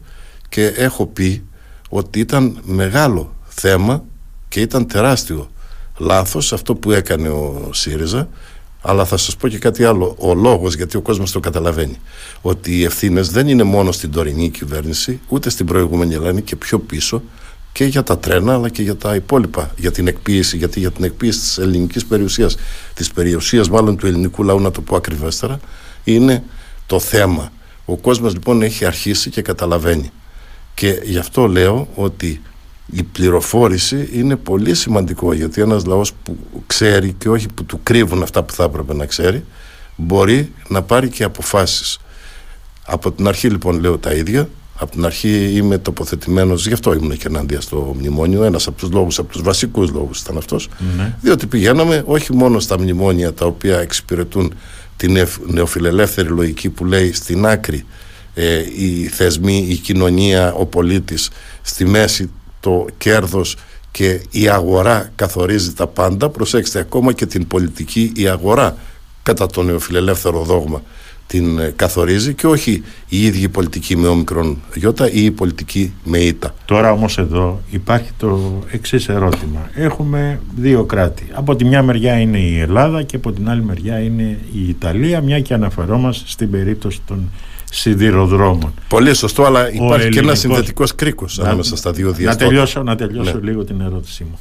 και 0.51 0.65
έχω 0.65 1.05
πει 1.05 1.43
ότι 1.89 2.19
ήταν 2.19 2.59
μεγάλο 2.63 3.35
θέμα 3.47 4.03
και 4.47 4.61
ήταν 4.61 4.87
τεράστιο 4.87 5.51
λάθος 5.97 6.53
αυτό 6.53 6.75
που 6.75 6.91
έκανε 6.91 7.29
ο 7.29 7.69
ΣΥΡΙΖΑ. 7.73 8.29
Αλλά 8.81 9.05
θα 9.05 9.17
σας 9.17 9.35
πω 9.35 9.47
και 9.47 9.57
κάτι 9.57 9.83
άλλο 9.83 10.15
ο 10.19 10.33
λόγος 10.33 10.75
γιατί 10.75 10.97
ο 10.97 11.01
κόσμος 11.01 11.31
το 11.31 11.39
καταλαβαίνει 11.39 11.97
ότι 12.41 12.77
οι 12.77 12.83
ευθύνες 12.83 13.29
δεν 13.29 13.47
είναι 13.47 13.63
μόνο 13.63 13.91
στην 13.91 14.11
τωρινή 14.11 14.49
κυβέρνηση 14.49 15.19
ούτε 15.27 15.49
στην 15.49 15.65
προηγούμενη 15.65 16.13
Ελλάδα 16.13 16.39
και 16.39 16.55
πιο 16.55 16.79
πίσω 16.79 17.23
και 17.71 17.85
για 17.85 18.03
τα 18.03 18.19
τρένα 18.19 18.53
αλλά 18.53 18.69
και 18.69 18.81
για 18.81 18.95
τα 18.95 19.15
υπόλοιπα 19.15 19.71
για 19.77 19.91
την 19.91 20.07
εκποίηση 20.07 20.57
γιατί 20.57 20.79
για 20.79 20.91
την 20.91 21.03
εκποίηση 21.03 21.39
της 21.39 21.57
ελληνικής 21.57 22.05
περιουσίας 22.05 22.55
της 22.93 23.11
περιουσίας 23.11 23.69
μάλλον 23.69 23.97
του 23.97 24.07
ελληνικού 24.07 24.43
λαού 24.43 24.59
να 24.59 24.71
το 24.71 24.81
πω 24.81 24.95
ακριβέστερα 24.95 25.59
είναι 26.03 26.43
το 26.85 26.99
θέμα. 26.99 27.51
Ο 27.85 27.97
κόσμος 27.97 28.33
λοιπόν 28.33 28.61
έχει 28.61 28.85
αρχίσει 28.85 29.29
και 29.29 29.41
καταλαβαίνει 29.41 30.11
και 30.73 31.01
γι' 31.03 31.17
αυτό 31.17 31.47
λέω 31.47 31.87
ότι 31.95 32.41
η 32.91 33.03
πληροφόρηση 33.03 34.09
είναι 34.13 34.35
πολύ 34.35 34.75
σημαντικό 34.75 35.33
γιατί 35.33 35.61
ένας 35.61 35.85
λαός 35.85 36.13
που 36.23 36.37
ξέρει 36.67 37.13
και 37.13 37.29
όχι 37.29 37.47
που 37.53 37.63
του 37.63 37.79
κρύβουν 37.83 38.23
αυτά 38.23 38.43
που 38.43 38.53
θα 38.53 38.63
έπρεπε 38.63 38.93
να 38.93 39.05
ξέρει 39.05 39.45
μπορεί 39.95 40.51
να 40.67 40.81
πάρει 40.81 41.09
και 41.09 41.23
αποφάσεις 41.23 41.99
από 42.85 43.11
την 43.11 43.27
αρχή 43.27 43.47
λοιπόν 43.47 43.79
λέω 43.79 43.97
τα 43.97 44.13
ίδια 44.13 44.49
από 44.81 44.91
την 44.91 45.05
αρχή 45.05 45.51
είμαι 45.55 45.77
τοποθετημένος, 45.77 46.67
γι' 46.67 46.73
αυτό 46.73 46.93
ήμουν 46.93 47.17
και 47.17 47.27
ενάντια 47.27 47.61
στο 47.61 47.95
μνημόνιο. 47.99 48.43
Ένας 48.43 48.67
από 48.67 48.77
τους 48.77 48.91
λόγους, 48.91 49.19
από 49.19 49.31
τους 49.31 49.41
βασικούς 49.41 49.91
λόγους 49.91 50.19
ήταν 50.19 50.37
αυτός. 50.37 50.69
Ναι. 50.97 51.15
Διότι 51.21 51.47
πηγαίναμε 51.47 52.03
όχι 52.05 52.35
μόνο 52.35 52.59
στα 52.59 52.79
μνημόνια 52.79 53.33
τα 53.33 53.45
οποία 53.45 53.79
εξυπηρετούν 53.79 54.53
την 54.97 55.27
νεοφιλελεύθερη 55.45 56.27
λογική 56.27 56.69
που 56.69 56.85
λέει 56.85 57.13
στην 57.13 57.45
άκρη 57.45 57.85
ε, 58.41 58.65
οι 58.77 59.07
θεσμοί, 59.07 59.65
η 59.69 59.75
κοινωνία, 59.75 60.53
ο 60.53 60.65
πολίτης 60.65 61.29
στη 61.61 61.85
μέση 61.85 62.29
το 62.59 62.85
κέρδος 62.97 63.55
και 63.91 64.21
η 64.31 64.49
αγορά 64.49 65.11
καθορίζει 65.15 65.73
τα 65.73 65.87
πάντα 65.87 66.29
προσέξτε 66.29 66.79
ακόμα 66.79 67.13
και 67.13 67.25
την 67.25 67.47
πολιτική 67.47 68.11
η 68.15 68.27
αγορά 68.27 68.77
κατά 69.23 69.47
το 69.47 69.63
νεοφιλελεύθερο 69.63 70.43
δόγμα 70.43 70.81
την 71.27 71.59
ε, 71.59 71.73
καθορίζει 71.75 72.33
και 72.33 72.47
όχι 72.47 72.83
η 73.09 73.25
ίδια 73.25 73.43
η 73.43 73.49
πολιτική 73.49 73.97
με 73.97 74.07
όμικρον 74.07 74.57
γιώτα 74.75 75.11
ή 75.11 75.23
η 75.23 75.31
πολιτική 75.31 75.93
με 76.03 76.17
ήττα. 76.17 76.53
Τώρα 76.65 76.91
όμως 76.91 77.17
εδώ 77.17 77.61
υπάρχει 77.69 78.09
το 78.17 78.61
εξής 78.71 79.09
ερώτημα. 79.09 79.69
Έχουμε 79.73 80.39
δύο 80.55 80.83
κράτη. 80.83 81.27
Από 81.31 81.55
τη 81.55 81.65
μια 81.65 81.83
μεριά 81.83 82.19
είναι 82.19 82.37
η 82.37 82.59
Ελλάδα 82.59 83.03
και 83.03 83.15
από 83.15 83.31
την 83.31 83.49
άλλη 83.49 83.63
μεριά 83.63 83.99
είναι 83.99 84.37
η 84.53 84.69
Ιταλία 84.69 85.21
μια 85.21 85.39
και 85.39 85.53
αναφερόμαστε 85.53 86.23
στην 86.27 86.51
περίπτωση 86.51 87.01
των 87.05 87.29
σιδηροδρόμων. 87.73 88.73
Πολύ 88.87 89.13
σωστό, 89.13 89.43
αλλά 89.43 89.59
υπάρχει 89.59 89.83
ελληνικός... 89.83 90.13
και 90.13 90.19
ένας 90.19 90.39
συνδετικός 90.39 90.95
κρίκος 90.95 91.39
ανάμεσα 91.39 91.75
στα 91.75 91.91
δύο 91.91 92.11
διαστήματα. 92.11 92.43
Να 92.43 92.49
τελειώσω, 92.49 92.83
να 92.83 92.95
τελειώσω 92.95 93.33
ναι. 93.37 93.49
λίγο 93.49 93.63
την 93.63 93.81
ερώτησή 93.81 94.23
μου. 94.23 94.39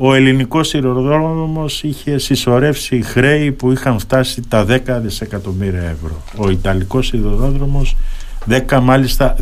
Ο 0.00 0.14
ελληνικός 0.14 0.68
σιδηροδρόμος 0.68 1.82
είχε 1.82 2.18
συσσωρεύσει 2.18 3.02
χρέη 3.02 3.52
που 3.52 3.72
είχαν 3.72 3.98
φτάσει 3.98 4.42
τα 4.48 4.66
10 4.68 4.80
δισεκατομμύρια 5.02 5.82
ευρώ. 5.82 6.22
Ο 6.36 6.50
Ιταλικός 6.50 7.06
σιδηροδρόμος 7.06 7.96
10, 8.68 8.80
μάλιστα 8.82 9.36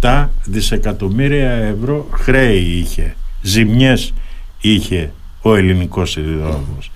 10,7 0.00 0.26
δισεκατομμύρια 0.44 1.50
ευρώ 1.50 2.08
χρέη 2.10 2.58
είχε. 2.58 3.16
Ζημιές 3.42 4.12
είχε 4.60 5.12
ο 5.42 5.54
ελληνικός 5.54 6.10
σιδηροδρόμος. 6.10 6.90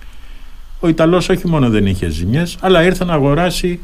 ο 0.79 0.87
Ιταλός 0.87 1.29
όχι 1.29 1.47
μόνο 1.47 1.69
δεν 1.69 1.85
είχε 1.85 2.09
ζημιές 2.09 2.57
αλλά 2.59 2.83
ήρθε 2.83 3.05
να 3.05 3.13
αγοράσει 3.13 3.79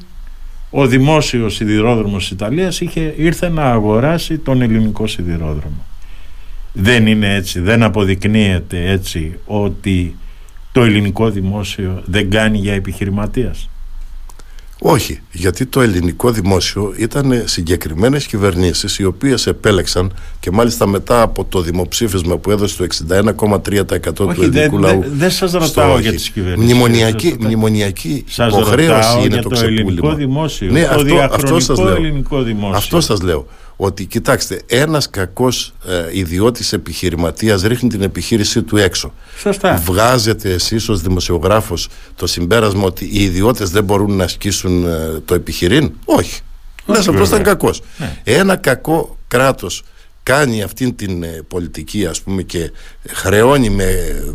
ο 0.78 0.88
δημόσιος 0.88 1.56
σιδηρόδρομος 1.56 2.24
της 2.24 2.32
Ιταλίας 2.32 2.82
είχε, 2.82 3.14
ήρθε 3.18 3.50
να 3.50 3.64
αγοράσει 3.72 4.38
τον 4.38 4.62
ελληνικό 4.62 5.08
σιδηρόδρομο. 5.08 5.86
Δεν 6.74 7.08
είναι 7.08 7.36
έτσι 7.36 7.60
δεν 7.60 7.84
αποδεικνύεται 7.84 8.90
έτσι 8.92 9.40
ότι 9.46 10.16
το 10.72 10.84
ελληνικό 10.84 11.30
δημόσιο 11.30 12.02
δεν 12.06 12.30
κάνει 12.30 12.58
για 12.58 12.74
επιχειρηματίας 12.74 13.70
όχι, 14.80 15.20
γιατί 15.32 15.66
το 15.66 15.82
ελληνικό 15.82 16.32
δημόσιο 16.32 16.94
ήταν 16.98 17.42
συγκεκριμένες 17.46 18.26
κυβερνήσεις 18.26 19.00
οι 19.00 19.06
οποίες 19.06 19.48
επέλεξαν 19.48 20.14
και 20.40 20.52
μάλιστα 20.52 20.88
μετά 20.88 21.22
από 21.22 21.46
το 21.46 21.62
δημοψήφισμα 21.62 22.38
που 22.38 22.52
έδωσε 22.52 22.78
το 22.78 22.88
61,3% 23.64 24.14
του 24.14 24.34
ελληνικού 24.38 24.78
λαού. 24.78 25.00
Δεν 25.02 25.12
δε 25.14 25.30
σας 25.30 25.52
ρωτάω 25.52 26.00
για 26.00 26.12
τις 26.12 26.30
κυβερνήσεις. 26.30 26.74
Μνημονιακή, 26.74 27.36
μνημονιακή 27.40 28.26
υποχρέωση 28.48 29.22
είναι 29.24 29.42
το, 29.42 29.50
το 29.50 29.60
ελληνικό 29.64 30.14
δημόσιο. 30.14 30.72
Ναι, 30.72 30.82
το 30.82 31.20
αυτό, 31.32 31.56
αυτό 31.56 31.88
ελληνικό 31.88 32.42
δημόσιο. 32.42 32.78
Αυτό 32.78 33.02
σας 33.02 33.22
λέω 33.22 33.48
ότι 33.76 34.06
κοιτάξτε, 34.06 34.62
ένας 34.66 35.10
κακός 35.10 35.74
ε, 35.88 36.18
ιδιώτης 36.18 36.74
επιχειρηματίας 36.74 37.62
ρίχνει 37.62 37.90
την 37.90 38.02
επιχείρησή 38.02 38.64
του 38.64 38.78
έξω. 38.78 39.14
Σωστά. 39.38 39.76
Βγάζετε 39.76 40.52
εσείς 40.52 40.90
ως 40.90 41.02
δημοσιογράφος 41.02 41.88
το 42.16 42.28
συμπέρασμα 42.28 42.84
ότι 42.84 43.06
οι 43.06 43.24
ιδιώτες 43.24 43.70
δεν 43.70 43.84
μπορούν 43.84 44.16
να 44.16 44.24
ασκήσουν 44.24 44.86
ε, 44.86 45.22
το 45.26 45.34
επιχειρήν; 45.34 45.92
Όχι. 46.06 46.42
Λες 46.86 47.08
αυτός 47.08 47.28
ήταν 47.28 47.44
κακός. 47.44 47.82
Ναι. 47.98 48.18
Ένα 48.24 48.56
κακό 48.56 49.18
κράτος 49.28 49.84
κάνει 50.24 50.64
αυτήν 50.64 50.96
την 50.96 51.24
ε, 51.24 51.42
πολιτική 51.48 52.06
ας 52.06 52.22
πούμε 52.22 52.42
και 52.42 52.72
χρεώνει 53.10 53.70
με 53.70 53.86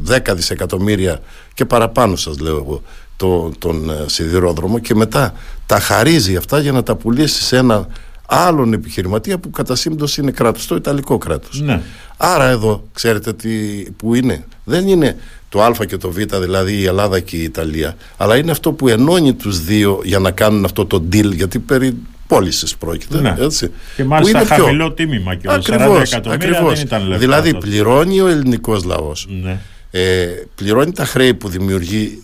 10 0.09 0.19
δισεκατομμύρια 0.35 1.21
και 1.55 1.65
παραπάνω 1.65 2.17
σας 2.17 2.39
λέω 2.39 2.57
εγώ 2.57 2.83
το, 3.17 3.51
τον 3.59 3.91
ε, 3.91 4.05
σιδηρόδρομο 4.07 4.79
και 4.79 4.95
μετά 4.95 5.35
τα 5.67 5.81
χαρίζει 5.81 6.37
αυτά 6.37 6.61
για 6.61 6.73
να 6.73 6.83
τα 6.83 6.97
πουλήσει 6.97 7.43
σε 7.43 7.57
ένα 7.57 7.87
άλλον 8.31 8.73
επιχειρηματία 8.73 9.39
που 9.39 9.51
κατά 9.51 9.77
σύμπτωση 9.77 10.21
είναι 10.21 10.31
κράτος, 10.31 10.67
το 10.67 10.75
Ιταλικό 10.75 11.19
κράτος. 11.19 11.61
Ναι. 11.61 11.81
Άρα 12.17 12.49
εδώ, 12.49 12.85
ξέρετε 12.93 13.33
τι, 13.33 13.49
που 13.97 14.15
είναι. 14.15 14.45
Δεν 14.65 14.89
είναι 14.89 15.17
το 15.49 15.63
Α 15.63 15.73
και 15.87 15.97
το 15.97 16.11
Β, 16.11 16.17
δηλαδή 16.17 16.73
η 16.73 16.85
Ελλάδα 16.85 17.21
και 17.21 17.37
η 17.37 17.43
Ιταλία, 17.43 17.97
αλλά 18.17 18.37
είναι 18.37 18.51
αυτό 18.51 18.73
που 18.73 18.89
ενώνει 18.89 19.35
τους 19.35 19.65
δύο 19.65 20.01
για 20.05 20.19
να 20.19 20.31
κάνουν 20.31 20.65
αυτό 20.65 20.87
το 20.87 21.05
deal, 21.13 21.35
γιατί 21.35 21.59
περί 21.59 21.97
πώλησης 22.27 22.77
πρόκειται. 22.77 23.21
Ναι. 23.21 23.35
Έτσι, 23.39 23.71
και 23.97 24.05
μάλιστα 24.05 24.39
πιο... 24.39 24.65
χαμηλό 24.65 24.93
τίμημα 24.93 25.35
και 25.35 25.49
ακριβώς, 25.51 26.15
40 26.15 26.21
ακριβώς. 26.27 26.75
δεν 26.75 26.87
ήταν 26.87 27.03
λεφτά. 27.03 27.19
Δηλαδή 27.19 27.55
πληρώνει 27.55 28.21
ο 28.21 28.27
ελληνικός 28.27 28.85
λαός. 28.85 29.27
Ναι. 29.43 29.61
Ε, 29.91 30.27
πληρώνει 30.55 30.93
τα 30.93 31.05
χρέη 31.05 31.35
που 31.35 31.49
δημιουργεί 31.49 32.23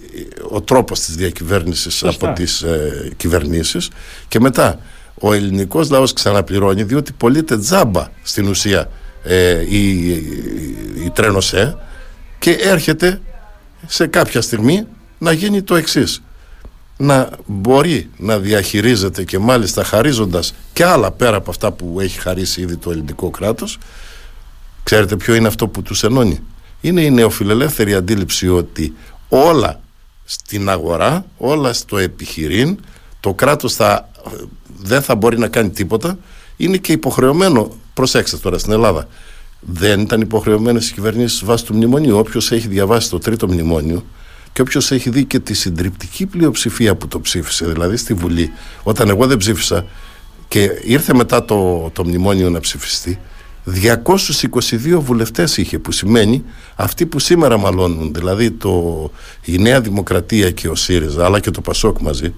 ο 0.50 0.60
τρόπος 0.60 1.00
της 1.00 1.14
διακυβέρνησης 1.14 2.04
από 2.04 2.32
τις 2.32 2.62
ε, 2.62 3.10
κυβερνήσεις 3.16 3.88
και 4.28 4.40
μετά 4.40 4.80
ο 5.20 5.32
ελληνικός 5.32 5.90
λαός 5.90 6.12
ξαναπληρώνει 6.12 6.82
διότι 6.82 7.12
πωλείται 7.12 7.58
τζάμπα 7.58 8.08
στην 8.22 8.48
ουσία 8.48 8.90
ε, 9.22 9.64
η, 9.68 10.10
η, 11.04 11.10
τρένοσέ 11.12 11.76
και 12.38 12.50
έρχεται 12.50 13.20
σε 13.86 14.06
κάποια 14.06 14.40
στιγμή 14.40 14.86
να 15.18 15.32
γίνει 15.32 15.62
το 15.62 15.74
εξής. 15.74 16.22
Να 16.98 17.28
μπορεί 17.46 18.10
να 18.16 18.38
διαχειρίζεται 18.38 19.24
και 19.24 19.38
μάλιστα 19.38 19.84
χαρίζοντας 19.84 20.54
και 20.72 20.84
άλλα 20.84 21.10
πέρα 21.10 21.36
από 21.36 21.50
αυτά 21.50 21.72
που 21.72 22.00
έχει 22.00 22.20
χαρίσει 22.20 22.60
ήδη 22.60 22.76
το 22.76 22.90
ελληνικό 22.90 23.30
κράτος. 23.30 23.78
Ξέρετε 24.82 25.16
ποιο 25.16 25.34
είναι 25.34 25.48
αυτό 25.48 25.68
που 25.68 25.82
τους 25.82 26.02
ενώνει; 26.02 26.40
Είναι 26.80 27.00
η 27.00 27.10
νεοφιλελεύθερη 27.10 27.94
αντίληψη 27.94 28.48
ότι 28.48 28.94
όλα 29.28 29.80
στην 30.24 30.68
αγορά 30.68 31.24
όλα 31.36 31.72
στο 31.72 31.98
επιχειρήν 31.98 32.78
το 33.20 33.34
κράτος 33.34 33.74
θα 33.74 34.08
δεν 34.78 35.02
θα 35.02 35.14
μπορεί 35.14 35.38
να 35.38 35.48
κάνει 35.48 35.70
τίποτα, 35.70 36.18
είναι 36.56 36.76
και 36.76 36.92
υποχρεωμένο. 36.92 37.70
Προσέξτε 37.94 38.36
τώρα 38.36 38.58
στην 38.58 38.72
Ελλάδα. 38.72 39.08
Δεν 39.60 40.00
ήταν 40.00 40.20
υποχρεωμένες 40.20 40.88
οι 40.88 40.92
κυβερνήσεις 40.92 41.44
βάσει 41.44 41.64
του 41.64 41.74
μνημονίου. 41.74 42.18
Όποιος 42.18 42.52
έχει 42.52 42.68
διαβάσει 42.68 43.10
το 43.10 43.18
τρίτο 43.18 43.46
μνημόνιο 43.46 44.04
και 44.52 44.62
όποιος 44.62 44.90
έχει 44.90 45.10
δει 45.10 45.24
και 45.24 45.38
τη 45.38 45.54
συντριπτική 45.54 46.26
πλειοψηφία 46.26 46.94
που 46.94 47.08
το 47.08 47.20
ψήφισε, 47.20 47.66
δηλαδή 47.66 47.96
στη 47.96 48.14
Βουλή, 48.14 48.50
όταν 48.82 49.08
εγώ 49.08 49.26
δεν 49.26 49.36
ψήφισα 49.36 49.86
και 50.48 50.70
ήρθε 50.82 51.14
μετά 51.14 51.44
το, 51.44 51.90
το 51.92 52.04
μνημόνιο 52.04 52.50
να 52.50 52.60
ψηφιστεί, 52.60 53.18
222 54.04 54.98
βουλευτές 54.98 55.56
είχε 55.56 55.78
που 55.78 55.92
σημαίνει 55.92 56.44
αυτοί 56.76 57.06
που 57.06 57.18
σήμερα 57.18 57.58
μαλώνουν 57.58 58.14
δηλαδή 58.14 58.50
το, 58.50 59.10
η 59.44 59.58
Νέα 59.58 59.80
Δημοκρατία 59.80 60.50
και 60.50 60.68
ο 60.68 60.74
ΣΥΡΙΖΑ 60.74 61.24
αλλά 61.24 61.40
και 61.40 61.50
το 61.50 61.60
ΠΑΣΟΚ 61.60 61.98
μαζί 61.98 62.34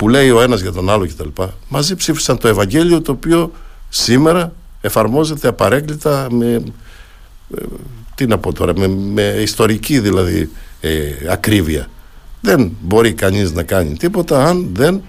που 0.00 0.08
λέει 0.08 0.30
ο 0.30 0.40
ένας 0.40 0.60
για 0.60 0.72
τον 0.72 0.90
άλλο 0.90 1.06
κτλ. 1.06 1.42
Μαζί 1.68 1.94
ψήφισαν 1.94 2.38
το 2.38 2.48
Ευαγγέλιο 2.48 3.00
το 3.00 3.12
οποίο 3.12 3.52
σήμερα 3.88 4.52
εφαρμόζεται 4.80 5.48
απαρέγκλητα 5.48 6.26
με, 6.30 6.62
ε, 7.56 7.62
τι 8.14 8.26
να 8.26 8.38
πω 8.38 8.52
τώρα, 8.52 8.72
με, 8.78 8.88
με 8.88 9.22
ιστορική 9.22 10.00
δηλαδή 10.00 10.50
ε, 10.80 11.00
ακρίβεια. 11.30 11.86
Δεν 12.40 12.72
μπορεί 12.80 13.12
κανείς 13.12 13.52
να 13.52 13.62
κάνει 13.62 13.96
τίποτα 13.96 14.44
αν 14.46 14.70
δεν 14.72 15.02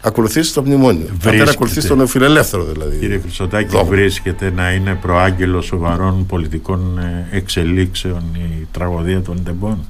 ακολουθήσει 0.00 0.54
το 0.54 0.62
μνημόνιο. 0.62 1.06
Βρίσκεται. 1.06 1.30
Αν 1.30 1.36
δεν 1.38 1.48
ακολουθήσει 1.48 1.88
τον 1.88 2.06
φιλελεύθερο 2.06 2.64
δηλαδή. 2.64 2.98
Κύριε 2.98 3.18
Χρυσοτάκη, 3.18 3.68
Δόμο. 3.68 3.84
βρίσκεται 3.84 4.50
να 4.50 4.72
είναι 4.72 4.94
προάγγελος 4.94 5.64
σοβαρών 5.66 6.26
πολιτικών 6.26 6.98
ε, 6.98 7.36
εξελίξεων 7.36 8.22
η 8.34 8.68
τραγωδία 8.72 9.22
των 9.22 9.40
Ντεμπών; 9.42 9.84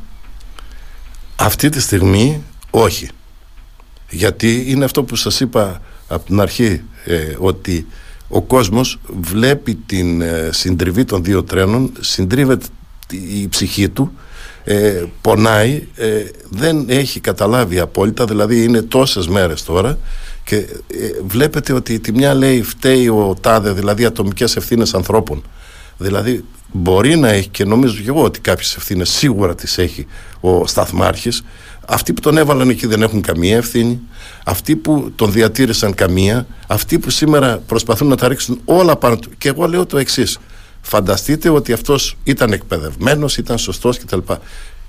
Αυτή 1.37 1.69
τη 1.69 1.81
στιγμή 1.81 2.43
όχι 2.71 3.09
γιατί 4.11 4.65
είναι 4.67 4.85
αυτό 4.85 5.03
που 5.03 5.17
σας 5.17 5.41
είπα 5.41 5.81
από 6.09 6.25
την 6.25 6.41
αρχή 6.41 6.83
ε, 7.05 7.35
ότι 7.39 7.87
ο 8.29 8.43
κόσμος 8.43 8.99
βλέπει 9.21 9.75
την 9.75 10.21
ε, 10.21 10.49
συντριβή 10.53 11.05
των 11.05 11.25
δύο 11.25 11.45
τρένων 11.45 11.93
συντρίβεται 12.01 12.67
η 13.11 13.49
ψυχή 13.49 13.89
του 13.89 14.13
ε, 14.65 15.05
πονάει 15.21 15.87
ε, 15.95 16.25
δεν 16.51 16.85
έχει 16.89 17.21
καταλάβει 17.21 17.79
απόλυτα 17.79 18.25
δηλαδή 18.25 18.63
είναι 18.65 18.83
τόσες 18.83 19.29
μέρες 19.29 19.63
τώρα 19.63 19.99
και 20.45 20.67
βλέπετε 21.27 21.73
ότι 21.73 21.99
τη 22.01 22.13
μια 22.13 22.35
λέει 22.35 22.63
φταίει 22.63 23.09
ο 23.09 23.37
τάδε 23.41 23.73
δηλαδή 23.73 24.05
ατομικές 24.05 24.57
ευθύνες 24.57 24.95
ανθρώπων. 24.95 25.43
Δηλαδή 25.99 26.45
μπορεί 26.73 27.17
να 27.17 27.29
έχει 27.29 27.49
και 27.49 27.65
νομίζω 27.65 28.03
και 28.03 28.09
εγώ 28.09 28.23
ότι 28.23 28.41
κάποιες 28.41 28.77
ευθύνες 28.77 29.11
σίγουρα 29.11 29.55
τις 29.55 29.79
έχει 29.79 30.07
ο 30.41 30.67
σταθμάρχης 30.67 31.45
αυτοί 31.89 32.13
που 32.13 32.21
τον 32.21 32.37
έβαλαν 32.37 32.69
εκεί 32.69 32.87
δεν 32.87 33.03
έχουν 33.03 33.21
καμία 33.21 33.57
ευθύνη. 33.57 34.01
Αυτοί 34.45 34.77
που 34.77 35.13
τον 35.15 35.33
διατήρησαν 35.33 35.95
καμία. 35.95 36.47
Αυτοί 36.67 36.99
που 36.99 37.11
σήμερα 37.11 37.63
προσπαθούν 37.67 38.09
να 38.09 38.17
τα 38.17 38.29
ρίξουν 38.29 38.61
όλα 38.65 38.97
πάνω 38.97 39.17
του. 39.17 39.31
Και 39.39 39.49
εγώ 39.49 39.67
λέω 39.67 39.87
το 39.87 39.99
εξής. 39.99 40.39
Φανταστείτε 40.81 41.49
ότι 41.49 41.73
αυτός 41.73 42.17
ήταν 42.25 42.53
εκπαιδευμένος, 42.53 43.37
ήταν 43.37 43.59
σωστός 43.59 43.99
κτλ. 43.99 44.19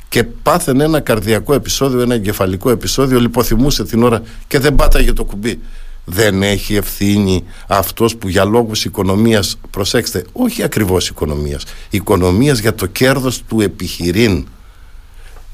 Και 0.10 0.24
πάθαινε 0.24 0.84
ένα 0.84 1.00
καρδιακό 1.00 1.54
επεισόδιο, 1.54 2.02
ένα 2.02 2.14
εγκεφαλικό 2.14 2.70
επεισόδιο, 2.70 3.20
λιποθυμούσε 3.20 3.84
την 3.84 4.04
ώρα 4.04 4.22
και 4.48 4.60
δεν 4.60 4.76
πάταγε 4.76 5.14
το 5.14 5.24
κουμπί. 5.24 5.60
Δεν 6.06 6.44
έχει 6.44 6.76
ευθύνη 6.76 7.44
αυτός 7.68 8.16
που 8.16 8.28
για 8.28 8.46
λόγους 8.46 8.86
οικονομίας, 8.86 9.58
προσέξτε, 9.70 10.26
όχι 10.32 10.64
ακριβώς 10.64 11.10
οικονομίας, 11.10 11.64
οικονομίας 11.90 12.60
για 12.60 12.76
το 12.76 12.86
κέρδος 12.86 13.44
του 13.48 13.62
επιχειρήν 13.62 14.46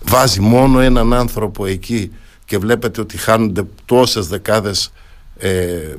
βάζει 0.07 0.39
μόνο 0.39 0.79
έναν 0.79 1.13
άνθρωπο 1.13 1.65
εκεί 1.65 2.11
και 2.45 2.57
βλέπετε 2.57 3.01
ότι 3.01 3.17
χάνονται 3.17 3.63
τόσες 3.85 4.27
δεκάδες 4.27 4.91
ε, 5.37 5.95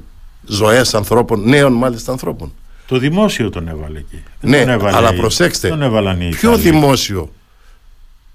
ζωές 0.47 0.95
ανθρώπων, 0.95 1.49
νέων 1.49 1.73
μάλιστα 1.73 2.13
ανθρώπων. 2.13 2.53
Το 2.87 2.99
δημόσιο 2.99 3.51
τον 3.51 3.69
έβαλε 3.69 3.99
εκεί. 3.99 4.23
Ναι, 4.41 4.61
τον 4.61 4.69
έβαλε 4.69 4.97
αλλά 4.97 5.15
προσέξτε, 5.15 5.69
τον 5.69 6.31
ποιο 6.31 6.57
δημόσιο, 6.57 7.33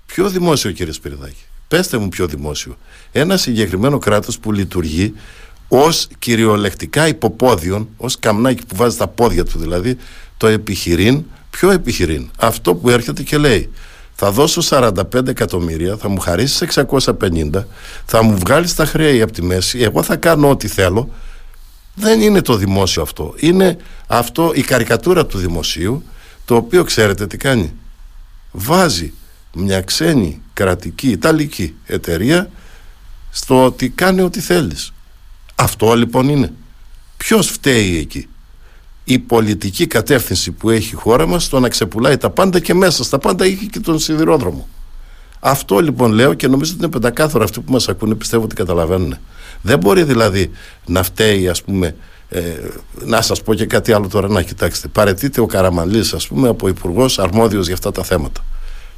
ποιο 0.06 0.30
δημόσιο 0.30 0.72
κύριε 0.72 0.94
Σπυριδάκη, 0.94 1.44
πέστε 1.68 1.98
μου 1.98 2.10
ποιο 2.10 2.28
δημόσιο. 2.28 2.78
Ένα 3.12 3.38
συγκεκριμένο 3.38 3.98
κράτος 3.98 4.40
που 4.40 4.52
λειτουργεί 4.52 5.14
ως 5.68 6.08
κυριολεκτικά 6.20 7.08
υποπόδιον, 7.08 7.90
ως 7.98 8.20
καμνάκι 8.20 8.66
που 8.66 8.76
βάζει 8.76 8.98
τα 8.98 9.08
πόδια 9.08 9.46
του 9.46 9.60
δηλαδή, 9.60 9.98
το 10.38 10.48
επιχειρήν, 10.48 11.24
ποιο 11.50 11.72
επιχειρήν, 11.72 12.30
αυτό 12.38 12.76
που 12.76 12.90
έρχεται 12.90 13.24
και 13.24 13.38
λέει 13.38 13.70
θα 14.16 14.32
δώσω 14.32 14.62
45 14.70 15.28
εκατομμύρια, 15.28 15.98
θα 15.98 16.10
μου 16.10 16.20
χαρίσεις 16.20 16.84
650, 16.86 17.66
θα 18.06 18.24
μου 18.24 18.38
βγάλεις 18.38 18.76
τα 18.76 18.86
χρέη 18.86 19.22
από 19.22 19.32
τη 19.32 19.42
μέση, 19.42 19.80
εγώ 19.80 20.04
θα 20.04 20.16
κάνω 20.16 20.50
ό,τι 20.50 20.68
θέλω. 20.68 21.10
Δεν 21.96 22.22
είναι 22.22 22.42
το 22.42 22.56
δημόσιο 22.56 23.02
αυτό. 23.02 23.34
Είναι 23.38 23.78
αυτό 24.08 24.52
η 24.56 24.62
καρικατούρα 24.62 25.26
του 25.26 25.38
δημοσίου, 25.38 26.04
το 26.46 26.56
οποίο 26.56 26.84
ξέρετε 26.84 27.28
τι 27.28 27.38
κάνει. 27.38 27.74
Βάζει 28.52 29.14
μια 29.54 29.82
ξένη 29.82 30.42
κρατική 30.54 31.10
ιταλική 31.10 31.76
εταιρεία 31.86 32.50
στο 33.32 33.66
ότι 33.66 33.90
κάνει 33.90 34.22
ό,τι 34.22 34.40
θέλεις. 34.40 34.94
Αυτό 35.56 35.94
λοιπόν 35.94 36.30
είναι. 36.30 36.54
Ποιος 37.18 37.50
φταίει 37.50 37.98
εκεί; 37.98 38.28
Η 39.04 39.20
πολιτική 39.20 39.88
κατεύθυνση 39.88 40.52
που 40.52 40.70
έχει 40.70 40.94
η 40.94 40.98
χώρα 40.98 41.28
μας 41.28 41.50
το 41.50 41.60
να 41.60 41.70
ξεπουλάει 41.70 42.18
τα 42.18 42.30
πάντα 42.30 42.60
και 42.60 42.74
μέσα 42.74 43.04
στα 43.04 43.18
πάντα 43.18 43.46
είχε 43.46 43.66
και 43.66 43.80
τον 43.80 44.00
σιδηρόδρομο. 44.00 44.68
Αυτό 45.40 45.80
λοιπόν 45.80 46.12
λέω 46.12 46.34
και 46.34 46.48
νομίζω 46.48 46.72
ότι 46.72 46.84
είναι 46.84 46.92
πεντακάθαρο 46.92 47.44
αυτοί 47.44 47.60
που 47.60 47.72
μας 47.72 47.90
ακούνε 47.90 48.16
πιστεύω 48.16 48.44
ότι 48.44 48.56
καταλαβαίνουν. 48.56 49.18
Δεν 49.62 49.80
μπορεί 49.80 50.04
δηλαδή 50.04 50.52
να 50.86 51.04
φταίει 51.04 51.48
ας 51.48 51.64
πούμε 51.64 51.96
ε, 52.30 52.42
να 53.06 53.22
σας 53.22 53.42
πω 53.42 53.54
και 53.54 53.66
κάτι 53.66 53.94
άλλο 53.94 54.08
τώρα 54.08 54.28
να 54.28 54.42
κοιτάξετε 54.42 54.88
παρετείται 54.88 55.42
ο 55.42 55.46
Καραμαλής 55.46 56.14
ας 56.14 56.28
πούμε 56.28 56.48
από 56.48 56.68
υπουργός 56.68 57.20
αρμόδιος 57.20 57.66
για 57.66 57.74
αυτά 57.74 57.92
τα 57.92 58.04
θέματα 58.04 58.44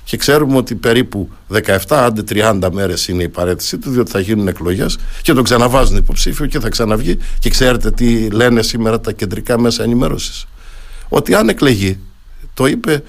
και 0.03 0.17
ξέρουμε 0.17 0.57
ότι 0.57 0.75
περίπου 0.75 1.29
17 1.53 1.77
άντε 1.89 2.23
30 2.29 2.69
μέρες 2.71 3.07
είναι 3.07 3.23
η 3.23 3.29
παρέτησή 3.29 3.77
του 3.77 3.89
διότι 3.89 4.11
θα 4.11 4.19
γίνουν 4.19 4.47
εκλογές 4.47 4.97
και 5.21 5.33
τον 5.33 5.43
ξαναβάζουν 5.43 5.97
υποψήφιο 5.97 6.45
και 6.45 6.59
θα 6.59 6.69
ξαναβγεί 6.69 7.17
και 7.39 7.49
ξέρετε 7.49 7.91
τι 7.91 8.29
λένε 8.29 8.61
σήμερα 8.61 8.99
τα 8.99 9.11
κεντρικά 9.11 9.59
μέσα 9.59 9.83
ενημέρωσης 9.83 10.47
ότι 11.09 11.35
αν 11.35 11.49
εκλεγεί 11.49 11.99
το 12.53 12.65
είπε 12.65 13.03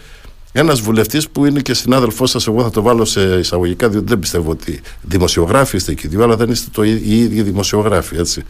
ένας 0.57 0.81
βουλευτής 0.81 1.29
που 1.29 1.45
είναι 1.45 1.61
και 1.61 1.75
συνάδελφός 1.75 2.31
σας, 2.31 2.47
εγώ 2.47 2.63
θα 2.63 2.71
το 2.71 2.83
βάλω 2.83 3.05
σε 3.05 3.21
εισαγωγικά, 3.21 3.89
διότι 3.89 4.07
δεν 4.07 4.19
πιστεύω 4.19 4.51
ότι 4.51 4.81
δημοσιογράφοι 5.03 5.77
είστε 5.77 5.93
εκεί 5.93 6.09
δύο, 6.09 6.23
αλλά 6.23 6.37
δεν 6.37 6.51
είστε 6.51 6.71
το, 6.73 6.85
οι 6.85 7.19
ίδιοι 7.19 7.43
δημοσιογράφοι. 7.43 8.17
Έτσι. 8.17 8.43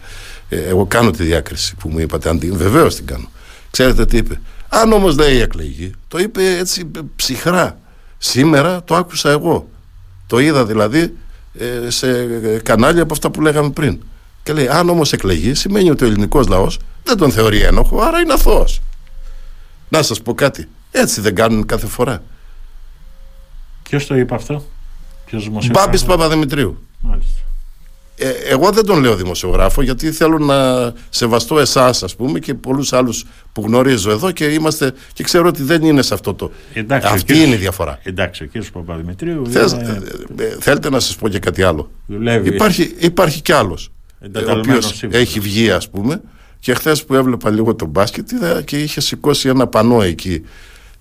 Ε, 0.49 0.57
εγώ 0.57 0.87
κάνω 0.87 1.11
τη 1.11 1.23
διάκριση 1.23 1.75
που 1.75 1.89
μου 1.89 1.99
είπατε, 1.99 2.39
βεβαίως 2.53 2.95
την 2.95 3.07
κάνω. 3.07 3.29
Ξέρετε 3.71 4.07
τι 4.07 4.17
είπε. 4.17 4.41
Αν 4.69 4.93
όμως 4.93 5.15
δεν 5.15 5.41
εκλεγεί, 5.41 5.93
το 6.09 6.19
είπε 6.19 6.57
έτσι 6.59 6.91
ψυχρά. 7.17 7.79
Σήμερα 8.27 8.85
το 8.85 8.95
άκουσα 8.95 9.31
εγώ. 9.31 9.69
Το 10.27 10.39
είδα 10.39 10.65
δηλαδή 10.65 11.17
ε, 11.59 11.91
σε 11.91 12.27
κανάλια 12.59 13.03
από 13.03 13.13
αυτά 13.13 13.31
που 13.31 13.41
λέγαμε 13.41 13.71
πριν. 13.71 14.03
Και 14.43 14.53
λέει, 14.53 14.69
αν 14.69 14.89
όμως 14.89 15.13
εκλεγεί, 15.13 15.55
σημαίνει 15.55 15.91
ότι 15.91 16.05
ο 16.05 16.07
ελληνικός 16.07 16.47
λαός 16.49 16.79
δεν 17.05 17.17
τον 17.17 17.31
θεωρεί 17.33 17.61
ένοχο, 17.61 18.01
άρα 18.01 18.21
είναι 18.21 18.33
αθώος. 18.33 18.81
Να 19.89 20.03
σας 20.03 20.23
πω 20.23 20.35
κάτι. 20.35 20.69
Έτσι 20.91 21.21
δεν 21.21 21.35
κάνουν 21.35 21.67
κάθε 21.67 21.87
φορά. 21.87 22.23
Ποιος 23.83 24.07
το 24.07 24.17
είπε 24.17 24.35
αυτό, 24.35 24.65
Ποιος 25.27 25.49
Μπάμπης 25.71 26.05
Παπαδημητρίου. 26.05 26.87
Μάλιστα. 27.01 27.41
Ε, 28.17 28.29
εγώ 28.29 28.71
δεν 28.71 28.85
τον 28.85 29.01
λέω 29.01 29.17
δημοσιογράφο 29.17 29.83
γιατί 29.83 30.13
θέλω 30.13 30.39
να 30.39 30.93
σεβαστώ 31.11 31.59
εσάς, 31.59 32.03
ας 32.03 32.17
πούμε, 32.17 32.39
και 32.39 32.55
πολλούς 32.55 32.93
άλλους 32.93 33.25
που 33.53 33.63
γνωρίζω 33.67 34.11
εδώ 34.11 34.31
και 34.31 34.45
είμαστε 34.45 34.93
και 35.13 35.23
ξέρω 35.23 35.49
ότι 35.49 35.63
δεν 35.63 35.83
είναι 35.83 36.03
σε 36.03 36.15
αυτό 36.15 36.35
το. 36.35 36.51
Εντάξει, 36.73 37.09
Αυτή 37.09 37.25
κύριος, 37.25 37.45
είναι 37.45 37.55
η 37.55 37.59
διαφορά. 37.59 37.99
Εντάξει, 38.03 38.43
ο 38.43 38.47
κύριος 38.47 38.71
Παπαδημητρίου. 38.71 39.47
Θες, 39.51 39.73
είναι... 39.73 40.03
Ε, 40.39 40.45
ε, 40.45 40.57
θέλετε 40.61 40.91
να 40.91 41.01
σας 41.01 41.17
πω 41.17 41.29
και 41.29 41.39
κάτι 41.39 41.63
άλλο. 41.63 41.91
Δουλεύει. 42.07 42.49
Υπάρχει, 42.49 42.95
υπάρχει 42.99 43.41
κι 43.41 43.53
άλλος. 43.53 43.91
Ο 44.21 44.59
οποίος 44.59 45.05
έχει 45.11 45.41
βγει, 45.41 45.71
ας 45.71 45.91
πούμε, 45.91 46.21
και 46.59 46.75
χθες 46.75 47.05
που 47.05 47.15
έβλεπα 47.15 47.51
λίγο 47.51 47.75
τον 47.75 47.89
μπάσκετ 47.89 48.31
είδα 48.31 48.63
και 48.63 48.83
είχε 48.83 49.01
σηκώσει 49.01 49.49
ένα 49.49 49.67
πανό 49.67 50.03
εκεί 50.03 50.43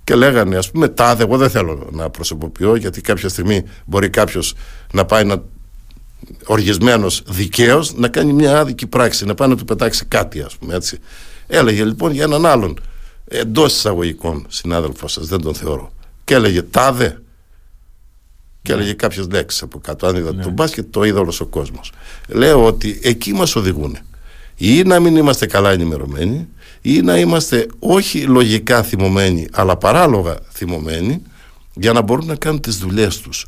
και 0.03 0.15
λέγανε 0.15 0.57
ας 0.57 0.71
πούμε 0.71 0.87
τάδε 0.87 1.23
εγώ 1.23 1.37
δεν 1.37 1.49
θέλω 1.49 1.89
να 1.91 2.09
προσωποποιώ 2.09 2.75
γιατί 2.75 3.01
κάποια 3.01 3.29
στιγμή 3.29 3.63
μπορεί 3.85 4.09
κάποιος 4.09 4.53
να 4.93 5.05
πάει 5.05 5.23
να 5.23 5.43
οργισμένος 6.45 7.23
δικαίως 7.27 7.95
να 7.95 8.07
κάνει 8.07 8.33
μια 8.33 8.59
άδικη 8.59 8.87
πράξη 8.87 9.25
να 9.25 9.33
πάει 9.33 9.47
να 9.47 9.55
του 9.55 9.65
πετάξει 9.65 10.05
κάτι 10.05 10.41
ας 10.41 10.55
πούμε 10.57 10.75
έτσι 10.75 10.99
έλεγε 11.47 11.83
λοιπόν 11.85 12.11
για 12.11 12.23
έναν 12.23 12.45
άλλον 12.45 12.79
εντός 13.27 13.73
εισαγωγικών 13.73 14.45
συνάδελφος 14.49 15.11
σας, 15.11 15.27
δεν 15.27 15.41
τον 15.41 15.55
θεωρώ 15.55 15.91
και 16.23 16.33
έλεγε 16.33 16.61
τάδε 16.61 17.17
και 18.61 18.73
ναι. 18.73 18.79
έλεγε 18.79 18.93
κάποιες 18.93 19.27
λέξεις 19.31 19.61
από 19.61 19.79
κάτω. 19.79 20.07
Αν 20.07 20.15
είδατε 20.15 20.35
ναι. 20.35 20.43
τον 20.43 20.51
μπάσκετ, 20.51 20.85
το 20.89 21.03
είδα 21.03 21.19
όλος 21.19 21.39
ο 21.39 21.45
κόσμος. 21.45 21.91
Λέω 22.27 22.65
ότι 22.65 22.99
εκεί 23.03 23.33
μας 23.33 23.55
οδηγούν 23.55 23.97
ή 24.55 24.83
να 24.83 24.99
μην 24.99 25.15
είμαστε 25.15 25.45
καλά 25.45 25.71
ενημερωμένοι 25.71 26.47
ή 26.81 27.01
να 27.01 27.17
είμαστε 27.17 27.67
όχι 27.79 28.21
λογικά 28.21 28.83
θυμωμένοι 28.83 29.47
αλλά 29.51 29.77
παράλογα 29.77 30.37
θυμωμένοι 30.51 31.21
για 31.73 31.93
να 31.93 32.01
μπορούν 32.01 32.25
να 32.25 32.35
κάνουν 32.35 32.59
τις 32.59 32.77
δουλειές 32.77 33.19
τους. 33.19 33.45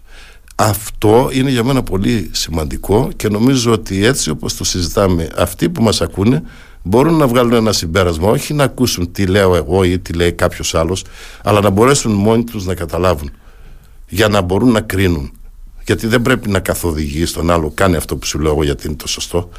Αυτό 0.56 1.30
είναι 1.34 1.50
για 1.50 1.64
μένα 1.64 1.84
πολύ 1.84 2.30
σημαντικό 2.34 3.10
και 3.16 3.30
νομίζω 3.30 3.72
ότι 3.72 4.06
έτσι 4.06 4.30
όπως 4.30 4.56
το 4.56 4.64
συζητάμε 4.64 5.30
αυτοί 5.38 5.70
που 5.70 5.84
μας 5.84 6.02
ακούνε 6.02 6.44
μπορούν 6.84 7.14
να 7.14 7.28
βγάλουν 7.28 7.54
ένα 7.54 7.74
συμπέρασμα 7.74 8.30
όχι 8.30 8.54
να 8.54 8.64
ακούσουν 8.64 9.12
τι 9.12 9.26
λέω 9.26 9.56
εγώ 9.56 9.84
ή 9.84 10.00
τι 10.00 10.14
λέει 10.14 10.32
κάποιος 10.32 10.76
άλλος 10.76 11.04
αλλά 11.44 11.62
να 11.62 11.70
μπορέσουν 11.70 12.12
μόνοι 12.12 12.44
τους 12.44 12.66
να 12.66 12.74
καταλάβουν 12.74 13.32
για 14.08 14.28
να 14.28 14.42
μπορούν 14.42 14.72
να 14.72 14.82
κρίνουν. 14.82 15.32
Γιατί 15.86 16.08
δεν 16.08 16.22
πρέπει 16.22 16.50
να 16.50 16.60
καθοδηγείς 16.60 17.30
στον 17.30 17.52
άλλο 17.52 17.72
κάνει 17.74 17.96
αυτό 17.96 18.16
που 18.16 18.26
σου 18.26 18.40
λέω 18.40 18.52
εγώ 18.52 18.64
γιατί 18.64 18.88
είναι 18.88 18.96
το 18.96 19.08
σωστό. 19.08 19.50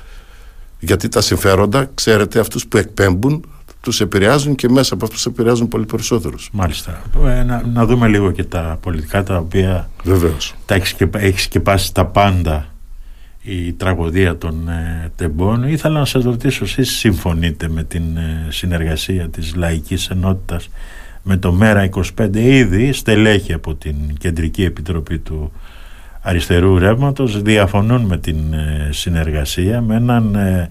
Γιατί 0.79 1.09
τα 1.09 1.21
συμφέροντα, 1.21 1.91
ξέρετε, 1.95 2.39
αυτούς 2.39 2.67
που 2.67 2.77
εκπέμπουν 2.77 3.45
τους 3.81 4.01
επηρεάζουν 4.01 4.55
και 4.55 4.69
μέσα 4.69 4.95
από 4.95 5.05
αυτούς 5.05 5.27
επηρεάζουν 5.27 5.69
πολύ 5.69 5.85
περισσότερους. 5.85 6.49
Μάλιστα. 6.53 7.03
Ε, 7.27 7.43
να, 7.43 7.63
να 7.67 7.87
δούμε 7.87 8.09
λίγο 8.09 8.31
και 8.31 8.45
τα 8.45 8.79
πολιτικά 8.81 9.23
τα 9.23 9.37
οποία 9.37 9.91
Βεβαίως. 10.03 10.55
τα 10.67 10.75
έχεις, 10.75 10.89
σκεπα, 10.89 11.21
έχεις 11.21 11.43
σκεπάσει 11.43 11.95
τα 11.95 12.07
πάντα 12.07 12.67
η 13.43 13.73
τραγωδία 13.73 14.39
των 14.39 14.69
ε, 14.69 15.11
τεμπών. 15.17 15.63
Ήθελα 15.69 15.99
να 15.99 16.05
σας 16.05 16.25
ρωτήσω, 16.25 16.65
εσείς 16.65 16.91
συμφωνείτε 16.91 17.69
με 17.69 17.85
την 17.85 18.17
ε, 18.17 18.47
συνεργασία 18.49 19.29
της 19.29 19.55
Λαϊκής 19.55 20.09
Ενότητας 20.09 20.69
με 21.23 21.37
το 21.37 21.59
ΜΕΡΑ25 21.61 22.37
ήδη 22.37 22.93
στελέχη 22.93 23.53
από 23.53 23.75
την 23.75 23.95
Κεντρική 24.19 24.65
Επιτροπή 24.65 25.19
του 25.19 25.53
αριστερού 26.23 26.79
ρεύματος 26.79 27.43
διαφωνούν 27.43 28.03
με 28.03 28.19
την 28.19 28.53
ε, 28.53 28.89
συνεργασία 28.93 29.81
με, 29.81 29.95
έναν, 29.97 30.35
ε, 30.35 30.69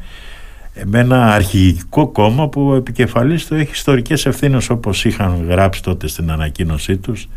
με 0.86 1.00
ένα 1.00 1.34
αρχηγικό 1.34 2.08
κόμμα 2.08 2.50
που 2.50 2.68
ο 2.68 2.76
επικεφαλής 2.76 3.46
του 3.46 3.56
έχει 3.56 3.72
ιστορικές 3.72 4.26
ευθύνες 4.26 4.70
όπως 4.70 5.06
είχαν 5.06 5.46
γράψει 5.50 5.84
τότε 5.84 6.08
στην 6.08 6.32
ανακοίνωσή 6.32 6.98
τους 6.98 7.28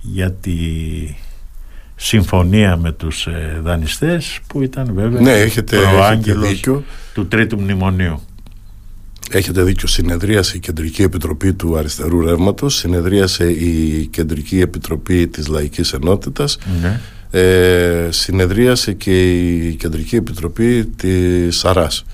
για 0.00 0.32
τη 0.32 0.56
συμφωνία 1.96 2.76
με 2.76 2.92
τους 2.92 3.26
ε, 3.26 3.60
δανειστές 3.62 4.40
που 4.46 4.62
ήταν 4.62 4.90
βέβαια 4.94 5.20
ναι, 5.20 5.32
έχετε, 5.32 5.76
δίκιο. 6.48 6.84
του 7.14 7.26
τρίτου 7.28 7.60
μνημονίου. 7.60 8.20
Έχετε 9.30 9.62
δίκιο, 9.62 9.88
συνεδρίασε 9.88 10.56
η 10.56 10.60
Κεντρική 10.60 11.02
Επιτροπή 11.02 11.52
του 11.52 11.76
Αριστερού 11.76 12.20
Ρεύματος, 12.20 12.74
συνεδρίασε 12.74 13.50
η 13.50 14.06
Κεντρική 14.06 14.60
Επιτροπή 14.60 15.26
της 15.26 15.46
Λαϊκής 15.46 15.92
Ενότητας 15.92 16.58
ναι 16.80 17.00
ε, 17.30 18.08
συνεδρίασε 18.10 18.92
και 18.92 19.32
η 19.32 19.74
Κεντρική 19.74 20.16
Επιτροπή 20.16 20.84
της 20.84 21.64
ΑΡΑΣ. 21.64 22.04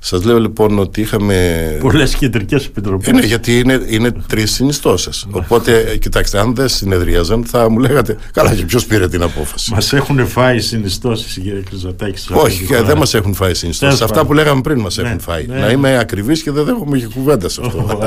Σας 0.00 0.24
λέω 0.24 0.40
λοιπόν 0.40 0.78
ότι 0.78 1.00
είχαμε... 1.00 1.78
Πολλές 1.80 2.14
κεντρικές 2.14 2.64
επιτροπές. 2.64 3.06
Είναι 3.06 3.26
γιατί 3.26 3.58
είναι, 3.58 3.80
είναι 3.86 4.12
τρεις 4.28 4.52
συνιστώσεις. 4.52 5.26
Οπότε, 5.30 5.96
κοιτάξτε, 6.00 6.38
αν 6.38 6.54
δεν 6.54 6.68
συνεδρίαζαν 6.68 7.44
θα 7.44 7.70
μου 7.70 7.78
λέγατε 7.78 8.16
καλά 8.32 8.54
και 8.54 8.64
ποιος 8.64 8.86
πήρε 8.86 9.08
την 9.08 9.22
απόφαση; 9.22 9.72
Μας 9.72 9.92
έχουν 9.92 10.26
φάει 10.26 10.60
συνιστώσεις 10.60 11.32
κύριε 11.32 11.62
Κρυζωτάκη. 11.70 12.32
Όχι, 12.32 12.64
δεν 12.84 12.96
μας 12.96 13.14
έχουν 13.14 13.34
φάει 13.34 13.54
συνιστώσεις. 13.54 14.00
Αυτά 14.00 14.26
που 14.26 14.32
λέγαμε 14.32 14.60
πριν 14.60 14.80
μας 14.80 14.98
έχουν 14.98 15.10
ναι, 15.10 15.18
φάει. 15.18 15.46
Ναι. 15.46 15.58
Να 15.58 15.70
είμαι 15.70 15.98
ακριβής 15.98 16.42
και 16.42 16.50
δεν 16.50 16.64
δέχομαι 16.64 16.98
και 16.98 17.06
κουβέντα 17.14 17.48
σε 17.48 17.60
αυτό. 17.64 17.98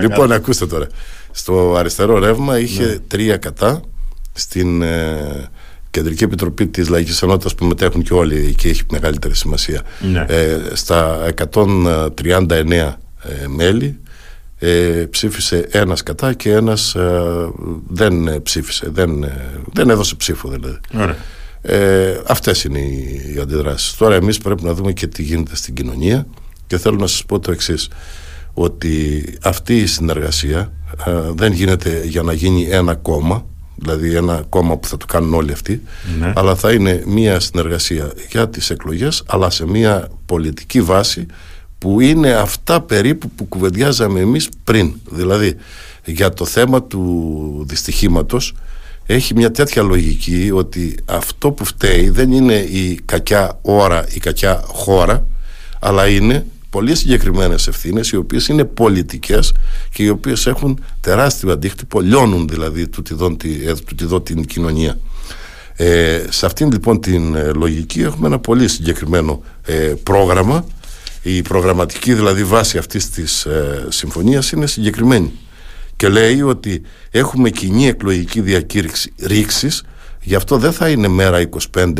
λοιπόν, 0.00 0.32
ακούστε 0.32 0.66
τώρα. 0.66 0.86
Στο 1.30 1.74
αριστερό 1.78 2.18
ρεύμα 2.18 2.58
είχε 2.58 2.84
ναι. 2.84 2.98
τρία 3.06 3.36
κατά 3.36 3.80
στην 4.32 4.82
ε, 4.82 5.50
Κεντρική 5.94 6.24
Επιτροπή 6.24 6.66
της 6.66 6.88
Λαϊκής 6.88 7.22
Ενότητας 7.22 7.54
που 7.54 7.64
μετέχουν 7.64 8.02
και 8.02 8.14
όλοι 8.14 8.54
και 8.54 8.68
έχει 8.68 8.82
μεγαλύτερη 8.90 9.34
σημασία 9.34 9.82
ναι. 10.12 10.24
ε, 10.28 10.58
στα 10.72 11.28
139 11.52 12.70
ε, 12.70 12.94
μέλη 13.46 13.98
ε, 14.58 15.06
ψήφισε 15.10 15.68
ένας 15.70 16.02
κατά 16.02 16.32
και 16.32 16.50
ένας 16.52 16.94
ε, 16.94 17.50
δεν 17.88 18.42
ψήφισε 18.42 18.88
δεν, 18.92 19.24
δεν 19.72 19.90
έδωσε 19.90 20.14
ψήφο 20.14 20.48
δηλαδή 20.48 20.78
Ωραία. 20.94 21.16
Ε, 21.62 22.20
αυτές 22.26 22.64
είναι 22.64 22.78
οι, 22.78 23.32
οι 23.34 23.40
αντιδράσεις 23.40 23.96
τώρα 23.96 24.14
εμείς 24.14 24.38
πρέπει 24.38 24.62
να 24.62 24.74
δούμε 24.74 24.92
και 24.92 25.06
τι 25.06 25.22
γίνεται 25.22 25.56
στην 25.56 25.74
κοινωνία 25.74 26.26
και 26.66 26.78
θέλω 26.78 26.96
να 26.96 27.06
σας 27.06 27.24
πω 27.24 27.38
το 27.38 27.52
εξής 27.52 27.88
ότι 28.52 29.24
αυτή 29.42 29.78
η 29.78 29.86
συνεργασία 29.86 30.72
δεν 31.34 31.52
γίνεται 31.52 32.02
για 32.04 32.22
να 32.22 32.32
γίνει 32.32 32.68
ένα 32.70 32.94
κόμμα 32.94 33.46
δηλαδή 33.84 34.14
ένα 34.14 34.44
κόμμα 34.48 34.76
που 34.76 34.88
θα 34.88 34.96
το 34.96 35.06
κάνουν 35.06 35.34
όλοι 35.34 35.52
αυτοί 35.52 35.82
ναι. 36.18 36.32
αλλά 36.36 36.54
θα 36.54 36.72
είναι 36.72 37.02
μια 37.06 37.40
συνεργασία 37.40 38.12
για 38.30 38.48
τις 38.48 38.70
εκλογές 38.70 39.22
αλλά 39.26 39.50
σε 39.50 39.66
μια 39.66 40.08
πολιτική 40.26 40.80
βάση 40.80 41.26
που 41.78 42.00
είναι 42.00 42.32
αυτά 42.32 42.80
περίπου 42.80 43.30
που 43.30 43.44
κουβεντιάζαμε 43.44 44.20
εμείς 44.20 44.48
πριν 44.64 44.94
δηλαδή 45.10 45.56
για 46.04 46.32
το 46.32 46.44
θέμα 46.44 46.82
του 46.82 47.64
δυστυχήματος 47.68 48.54
έχει 49.06 49.34
μια 49.34 49.50
τέτοια 49.50 49.82
λογική 49.82 50.50
ότι 50.52 50.94
αυτό 51.04 51.50
που 51.50 51.64
φταίει 51.64 52.08
δεν 52.08 52.32
είναι 52.32 52.54
η 52.54 53.00
κακιά 53.04 53.58
ώρα, 53.62 54.06
η 54.14 54.18
κακιά 54.18 54.64
χώρα 54.66 55.26
αλλά 55.80 56.08
είναι 56.08 56.46
πολύ 56.74 56.94
συγκεκριμένες 56.94 57.66
ευθύνες, 57.66 58.10
οι 58.10 58.16
οποίες 58.16 58.48
είναι 58.48 58.64
πολιτικές 58.64 59.54
και 59.90 60.02
οι 60.02 60.08
οποίες 60.08 60.46
έχουν 60.46 60.84
τεράστιο 61.00 61.52
αντίκτυπο, 61.52 62.00
λιώνουν 62.00 62.48
δηλαδή 62.48 62.88
τούτη 62.88 63.16
εδώ 64.02 64.20
την 64.20 64.44
κοινωνία. 64.44 64.98
Ε, 65.76 66.24
σε 66.28 66.46
αυτήν 66.46 66.72
λοιπόν 66.72 67.00
την 67.00 67.34
ε, 67.34 67.52
λογική 67.52 68.00
έχουμε 68.02 68.26
ένα 68.26 68.38
πολύ 68.38 68.68
συγκεκριμένο 68.68 69.42
ε, 69.64 69.94
πρόγραμμα 70.02 70.66
η 71.22 71.42
προγραμματική 71.42 72.14
δηλαδή 72.14 72.44
βάση 72.44 72.78
αυτής 72.78 73.10
της 73.10 73.44
ε, 73.44 73.86
συμφωνίας 73.88 74.50
είναι 74.50 74.66
συγκεκριμένη 74.66 75.32
και 75.96 76.08
λέει 76.08 76.42
ότι 76.42 76.82
έχουμε 77.10 77.50
κοινή 77.50 77.86
εκλογική 77.86 78.40
διακήρυξη 78.40 79.12
ρήξης 79.22 79.84
Γι' 80.24 80.34
αυτό 80.34 80.58
δεν 80.58 80.72
θα 80.72 80.88
είναι 80.88 81.08
μέρα 81.08 81.48
25 81.76 81.92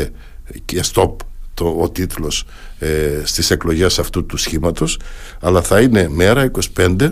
και 0.64 0.82
stop 0.92 1.16
το, 1.54 1.76
ο 1.80 1.90
τίτλος 1.90 2.44
ε, 2.78 3.20
στις 3.24 3.50
εκλογές 3.50 3.98
αυτού 3.98 4.26
του 4.26 4.36
σχήματος 4.36 4.98
αλλά 5.40 5.62
θα 5.62 5.80
είναι 5.80 6.08
μέρα 6.08 6.50
25 6.76 7.10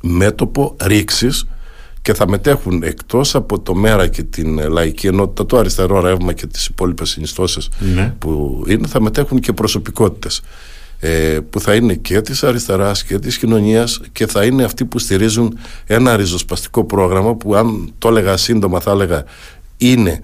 μέτωπο 0.00 0.76
ρήξης 0.82 1.46
και 2.02 2.14
θα 2.14 2.28
μετέχουν 2.28 2.82
εκτός 2.82 3.34
από 3.34 3.60
το 3.60 3.74
μέρα 3.74 4.06
και 4.06 4.22
την 4.22 4.70
λαϊκή 4.70 5.06
ενότητα 5.06 5.46
το 5.46 5.58
αριστερό 5.58 6.00
ρεύμα 6.00 6.32
και 6.32 6.46
τις 6.46 6.66
υπόλοιπες 6.66 7.08
συνιστώσεις 7.08 7.68
ναι. 7.94 8.14
που 8.18 8.62
είναι 8.68 8.86
θα 8.86 9.00
μετέχουν 9.00 9.40
και 9.40 9.52
προσωπικότητες 9.52 10.42
ε, 11.00 11.38
που 11.50 11.60
θα 11.60 11.74
είναι 11.74 11.94
και 11.94 12.20
της 12.20 12.42
αριστεράς 12.42 13.04
και 13.04 13.18
της 13.18 13.38
κοινωνίας 13.38 14.00
και 14.12 14.26
θα 14.26 14.44
είναι 14.44 14.64
αυτοί 14.64 14.84
που 14.84 14.98
στηρίζουν 14.98 15.58
ένα 15.86 16.16
ριζοσπαστικό 16.16 16.84
πρόγραμμα 16.84 17.34
που 17.34 17.54
αν 17.54 17.92
το 17.98 18.08
έλεγα 18.08 18.36
σύντομα 18.36 18.80
θα 18.80 18.90
έλεγα 18.90 19.24
είναι 19.76 20.20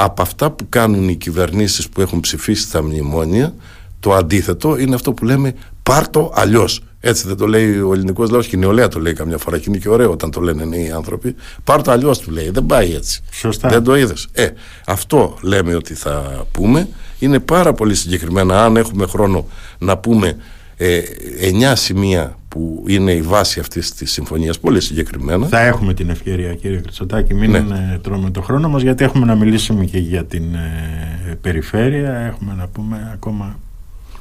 από 0.00 0.22
αυτά 0.22 0.50
που 0.50 0.68
κάνουν 0.68 1.08
οι 1.08 1.14
κυβερνήσεις 1.14 1.88
που 1.88 2.00
έχουν 2.00 2.20
ψηφίσει 2.20 2.70
τα 2.70 2.82
μνημόνια 2.82 3.54
το 4.00 4.14
αντίθετο 4.14 4.78
είναι 4.78 4.94
αυτό 4.94 5.12
που 5.12 5.24
λέμε 5.24 5.54
πάρτο 5.82 6.32
αλλιώς. 6.34 6.82
Έτσι 7.00 7.26
δεν 7.26 7.36
το 7.36 7.46
λέει 7.46 7.80
ο 7.80 7.92
ελληνικός 7.92 8.30
λαός 8.30 8.46
και 8.46 8.56
η 8.56 8.58
νεολαία 8.58 8.88
το 8.88 9.00
λέει 9.00 9.12
καμιά 9.12 9.38
φορά 9.38 9.58
και 9.58 9.64
είναι 9.68 9.78
και 9.78 9.88
ωραίο 9.88 10.10
όταν 10.10 10.30
το 10.30 10.40
λένε 10.40 10.64
νέοι 10.64 10.90
άνθρωποι. 10.90 11.34
Πάρτο 11.64 11.90
αλλιώς 11.90 12.18
του 12.18 12.30
λέει. 12.30 12.50
Δεν 12.50 12.66
πάει 12.66 12.94
έτσι. 12.94 13.22
Σωστά. 13.30 13.68
Δεν 13.68 13.82
το 13.84 13.96
είδες. 13.96 14.28
Ε, 14.32 14.48
αυτό 14.86 15.38
λέμε 15.40 15.74
ότι 15.74 15.94
θα 15.94 16.46
πούμε. 16.52 16.88
Είναι 17.18 17.38
πάρα 17.38 17.72
πολύ 17.72 17.94
συγκεκριμένα. 17.94 18.64
Αν 18.64 18.76
έχουμε 18.76 19.06
χρόνο 19.06 19.46
να 19.78 19.98
πούμε 19.98 20.36
ε, 20.80 21.00
εννιά 21.40 21.76
σημεία 21.76 22.38
που 22.48 22.84
είναι 22.86 23.12
η 23.12 23.22
βάση 23.22 23.60
αυτής 23.60 23.94
της 23.94 24.12
συμφωνίας, 24.12 24.58
πολύ 24.58 24.80
συγκεκριμένα. 24.80 25.46
Θα 25.46 25.60
έχουμε 25.60 25.94
την 25.94 26.10
ευκαιρία, 26.10 26.54
κύριε 26.54 26.78
Χρυσοτάκη, 26.78 27.34
μην 27.34 27.50
ναι. 27.50 27.58
Ε, 27.58 27.98
τρώμε 28.02 28.30
το 28.30 28.42
χρόνο 28.42 28.68
μας, 28.68 28.82
γιατί 28.82 29.04
έχουμε 29.04 29.26
να 29.26 29.34
μιλήσουμε 29.34 29.84
και 29.84 29.98
για 29.98 30.24
την 30.24 30.54
ε, 30.54 31.34
περιφέρεια. 31.40 32.14
Έχουμε 32.14 32.54
να 32.54 32.68
πούμε 32.68 33.10
ακόμα. 33.12 33.58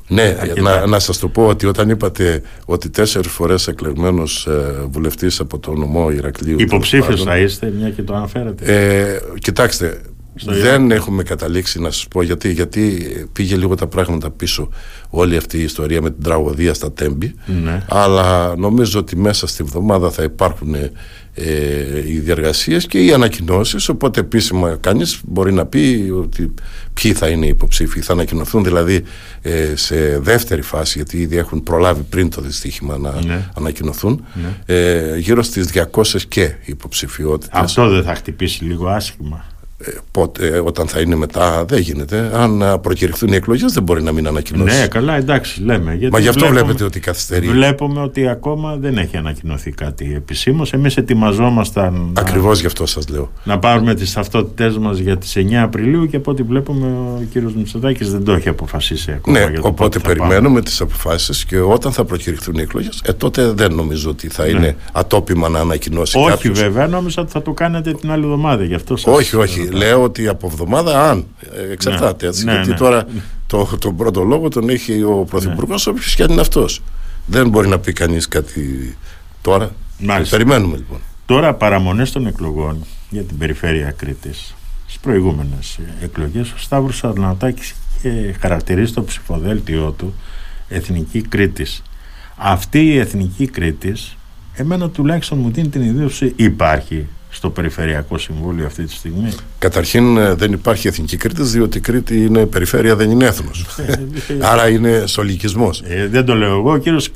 Ναι, 0.07 0.35
να, 0.61 0.85
να 0.85 0.99
σας 0.99 1.19
το 1.19 1.27
πω 1.27 1.47
ότι 1.47 1.65
όταν 1.65 1.89
είπατε 1.89 2.41
ότι 2.65 2.89
τέσσερις 2.89 3.31
φορές 3.31 3.67
εκλεγμένος 3.67 4.47
ε, 4.47 4.85
βουλευτής 4.89 5.39
από 5.39 5.59
το 5.59 5.73
νομό 5.73 6.11
Ηρακλείου 6.11 6.59
Υποψήφιος 6.59 7.23
θα 7.23 7.37
είστε, 7.37 7.73
μια 7.77 7.89
και 7.89 8.01
το 8.01 8.15
αναφέρατε 8.15 8.65
ε, 8.65 9.19
Κοιτάξτε, 9.39 10.01
δεν 10.45 10.91
έχουμε 10.91 11.23
καταλήξει 11.23 11.79
να 11.79 11.91
σας 11.91 12.07
πω 12.07 12.21
γιατί, 12.21 12.51
γιατί 12.51 13.07
πήγε 13.33 13.55
λίγο 13.55 13.75
τα 13.75 13.87
πράγματα 13.87 14.29
πίσω 14.29 14.69
όλη 15.09 15.37
αυτή 15.37 15.57
η 15.57 15.63
ιστορία 15.63 16.01
με 16.01 16.11
την 16.11 16.23
τραγωδία 16.23 16.73
στα 16.73 16.91
Τέμπη 16.91 17.33
ναι. 17.63 17.83
αλλά 17.89 18.55
νομίζω 18.57 18.99
ότι 18.99 19.15
μέσα 19.15 19.47
στη 19.47 19.63
βδομάδα 19.63 20.11
θα 20.11 20.23
υπάρχουν 20.23 20.75
ε, 21.39 22.11
οι 22.11 22.19
διαργασίες 22.19 22.85
και 22.87 23.03
οι 23.03 23.13
ανακοινώσεις 23.13 23.89
οπότε 23.89 24.19
επίσημα 24.19 24.77
κανείς 24.81 25.19
μπορεί 25.27 25.53
να 25.53 25.65
πει 25.65 26.13
ότι 26.19 26.53
ποιοι 26.93 27.13
θα 27.13 27.27
είναι 27.27 27.45
οι 27.45 27.49
υποψήφοι 27.49 28.01
θα 28.01 28.13
ανακοινωθούν 28.13 28.63
δηλαδή 28.63 29.03
ε, 29.41 29.75
σε 29.75 30.19
δεύτερη 30.19 30.61
φάση 30.61 30.97
γιατί 30.97 31.17
ήδη 31.17 31.37
έχουν 31.37 31.63
προλάβει 31.63 32.01
πριν 32.01 32.29
το 32.29 32.41
δυστύχημα 32.41 32.97
να 32.97 33.21
ναι. 33.25 33.49
ανακοινωθούν 33.57 34.25
ναι. 34.33 34.75
Ε, 34.75 35.17
γύρω 35.17 35.43
στις 35.43 35.69
200 35.91 36.03
και 36.27 36.53
υποψηφιότητες 36.65 37.59
Αυτό 37.59 37.89
δεν 37.89 38.03
θα 38.03 38.15
χτυπήσει 38.15 38.63
λίγο 38.63 38.87
άσχημα 38.87 39.45
ε, 39.51 39.56
πότε, 40.11 40.47
ε, 40.47 40.59
όταν 40.59 40.87
θα 40.87 40.99
είναι 40.99 41.15
μετά 41.15 41.65
δεν 41.67 41.79
γίνεται. 41.79 42.31
Αν 42.33 42.79
προκηρυχθούν 42.81 43.33
οι 43.33 43.35
εκλογές, 43.35 43.73
δεν 43.73 43.83
μπορεί 43.83 44.03
να 44.03 44.11
μην 44.11 44.27
ανακοινώσει. 44.27 44.79
Ναι, 44.79 44.87
καλά, 44.87 45.15
εντάξει, 45.15 45.63
λέμε. 45.63 45.95
Γιατί 45.95 46.13
Μα 46.13 46.19
γι' 46.19 46.27
αυτό 46.27 46.39
βλέπουμε, 46.39 46.61
βλέπετε 46.61 46.83
ότι 46.83 46.99
καθυστερεί. 46.99 47.47
Βλέπουμε 47.47 48.01
ότι 48.01 48.27
ακόμα 48.27 48.75
δεν 48.75 48.97
έχει 48.97 49.17
ανακοινωθεί 49.17 49.71
κάτι 49.71 50.13
επισήμως. 50.15 50.73
Εμείς 50.73 50.97
ετοιμαζόμασταν. 50.97 52.13
Ακριβώς 52.17 52.59
γι' 52.59 52.65
αυτό 52.65 52.85
σας 52.85 53.07
λέω. 53.09 53.31
Να 53.43 53.59
πάρουμε 53.59 53.93
τις 53.95 54.13
ταυτότητές 54.13 54.77
μας 54.77 54.97
για 54.97 55.17
τις 55.17 55.35
9 55.35 55.61
Απριλίου 55.61 56.07
και 56.07 56.15
από 56.15 56.31
ό,τι 56.31 56.43
βλέπουμε 56.43 56.87
ο 56.87 57.23
κύριος 57.31 57.53
Μητσοτάκης 57.53 58.11
δεν 58.11 58.23
το 58.23 58.31
έχει 58.31 58.49
αποφασίσει 58.49 59.11
ακόμα. 59.11 59.39
Ναι, 59.39 59.45
για 59.45 59.61
το 59.61 59.67
οπότε 59.67 59.99
περιμένουμε 59.99 60.61
τις 60.61 60.81
αποφάσεις 60.81 61.45
και 61.45 61.59
όταν 61.59 61.91
θα 61.91 62.05
προκηρυχθούν 62.05 62.55
οι 62.55 62.61
εκλογές, 62.61 63.01
ε, 63.05 63.13
τότε 63.13 63.51
δεν 63.51 63.73
νομίζω 63.73 64.09
ότι 64.09 64.27
θα 64.27 64.43
ναι. 64.43 64.49
είναι 64.49 64.75
ατόπιμα 64.91 65.49
να 65.49 65.59
ανακοινώσει 65.59 66.17
Όχι, 66.17 66.29
κάποιος. 66.29 66.59
βέβαια, 66.59 66.87
νόμιζα 66.87 67.21
ότι 67.21 67.31
θα 67.31 67.41
το 67.41 67.51
κάνετε 67.51 67.91
την 67.91 68.11
άλλη 68.11 68.23
εβδομάδα. 68.23 68.63
Γι 68.63 68.73
αυτό 68.73 68.95
σας 68.95 69.15
όχι, 69.17 69.35
όχι 69.35 69.66
λέω 69.71 70.03
ότι 70.03 70.27
από 70.27 70.47
εβδομάδα 70.47 71.09
αν 71.09 71.25
ε, 71.55 71.71
εξαρτάται 71.71 72.25
ναι. 72.25 72.29
έτσι, 72.29 72.45
ναι, 72.45 72.51
γιατί 72.51 72.69
ναι. 72.69 72.75
τώρα 72.75 73.05
το, 73.47 73.69
τον 73.79 73.95
πρώτο 73.95 74.23
λόγο 74.23 74.49
τον 74.49 74.69
έχει 74.69 75.03
ο 75.03 75.25
Πρωθυπουργός, 75.29 75.85
ναι. 75.85 75.91
όποιος 75.91 76.15
και 76.15 76.23
αν 76.23 76.31
είναι 76.31 76.41
αυτός. 76.41 76.81
Δεν 77.25 77.49
μπορεί 77.49 77.67
να 77.67 77.79
πει 77.79 77.93
κανείς 77.93 78.27
κάτι 78.27 78.97
τώρα. 79.41 79.71
Περιμένουμε 80.29 80.75
λοιπόν. 80.75 80.99
Τώρα 81.25 81.53
παραμονές 81.53 82.11
των 82.11 82.27
εκλογών 82.27 82.85
για 83.09 83.23
την 83.23 83.37
περιφέρεια 83.37 83.91
Κρήτη. 83.91 84.33
Στις 84.85 84.99
προηγούμενες 85.01 85.79
εκλογές, 86.01 86.51
ο 86.51 86.57
Σταύρος 86.57 87.03
Αρναουτάκης 87.03 87.75
είχε 87.97 88.35
χαρακτηρίσει 88.41 88.93
το 88.93 89.03
ψηφοδέλτιό 89.03 89.91
του 89.91 90.13
Εθνική 90.67 91.21
Κρήτης. 91.21 91.81
Αυτή 92.35 92.85
η 92.85 92.97
Εθνική 92.97 93.47
Κρήτης, 93.47 94.17
εμένα 94.53 94.89
τουλάχιστον 94.89 95.37
μου 95.37 95.51
δίνει 95.51 95.67
την 95.67 95.81
ιδέα 95.81 96.31
υπάρχει 96.35 97.07
στο 97.37 97.49
Περιφερειακό 97.49 98.17
Συμβούλιο 98.17 98.65
αυτή 98.65 98.83
τη 98.83 98.93
στιγμή; 98.93 99.29
Καταρχήν 99.59 100.17
ε, 100.17 100.33
δεν 100.33 100.51
υπάρχει 100.51 100.87
εθνική 100.87 101.17
Κρήτης, 101.17 101.51
διότι 101.51 101.77
η 101.77 101.81
Κρήτη 101.81 102.25
είναι 102.25 102.45
περιφέρεια, 102.45 102.95
δεν 102.95 103.09
είναι 103.09 103.25
έθνος. 103.25 103.65
Ε, 103.87 103.93
Άρα 104.51 104.69
είναι 104.69 105.03
σολικισμό. 105.05 105.69
Ε, 105.83 106.07
δεν 106.07 106.25
το 106.25 106.35
λέω 106.35 106.57
εγώ, 106.57 106.71
ο 106.71 106.77
κύριος 106.77 107.11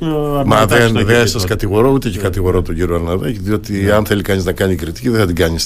Μα 0.46 0.66
δεν, 0.66 1.04
δεν 1.04 1.26
σας 1.26 1.44
κατηγορώ, 1.44 1.90
ούτε 1.90 2.08
και 2.08 2.18
κατηγορώ 2.18 2.62
τον 2.62 2.74
κύριο 2.74 2.94
Αναδάκη, 2.94 3.38
διότι 3.38 3.72
ναι. 3.72 3.92
αν 3.92 4.06
θέλει 4.06 4.22
κανείς 4.22 4.44
να 4.44 4.52
κάνει 4.52 4.74
κριτική, 4.74 5.08
δεν 5.08 5.20
θα 5.20 5.26
την 5.26 5.34
κάνει 5.34 5.58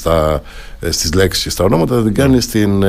στις 0.90 1.14
λέξεις 1.14 1.42
και 1.42 1.51
στα 1.51 1.64
ονόματα, 1.64 1.95
θα 1.95 2.03
την 2.03 2.14
κάνει 2.14 2.35
ναι. 2.35 2.40
στην 2.40 2.85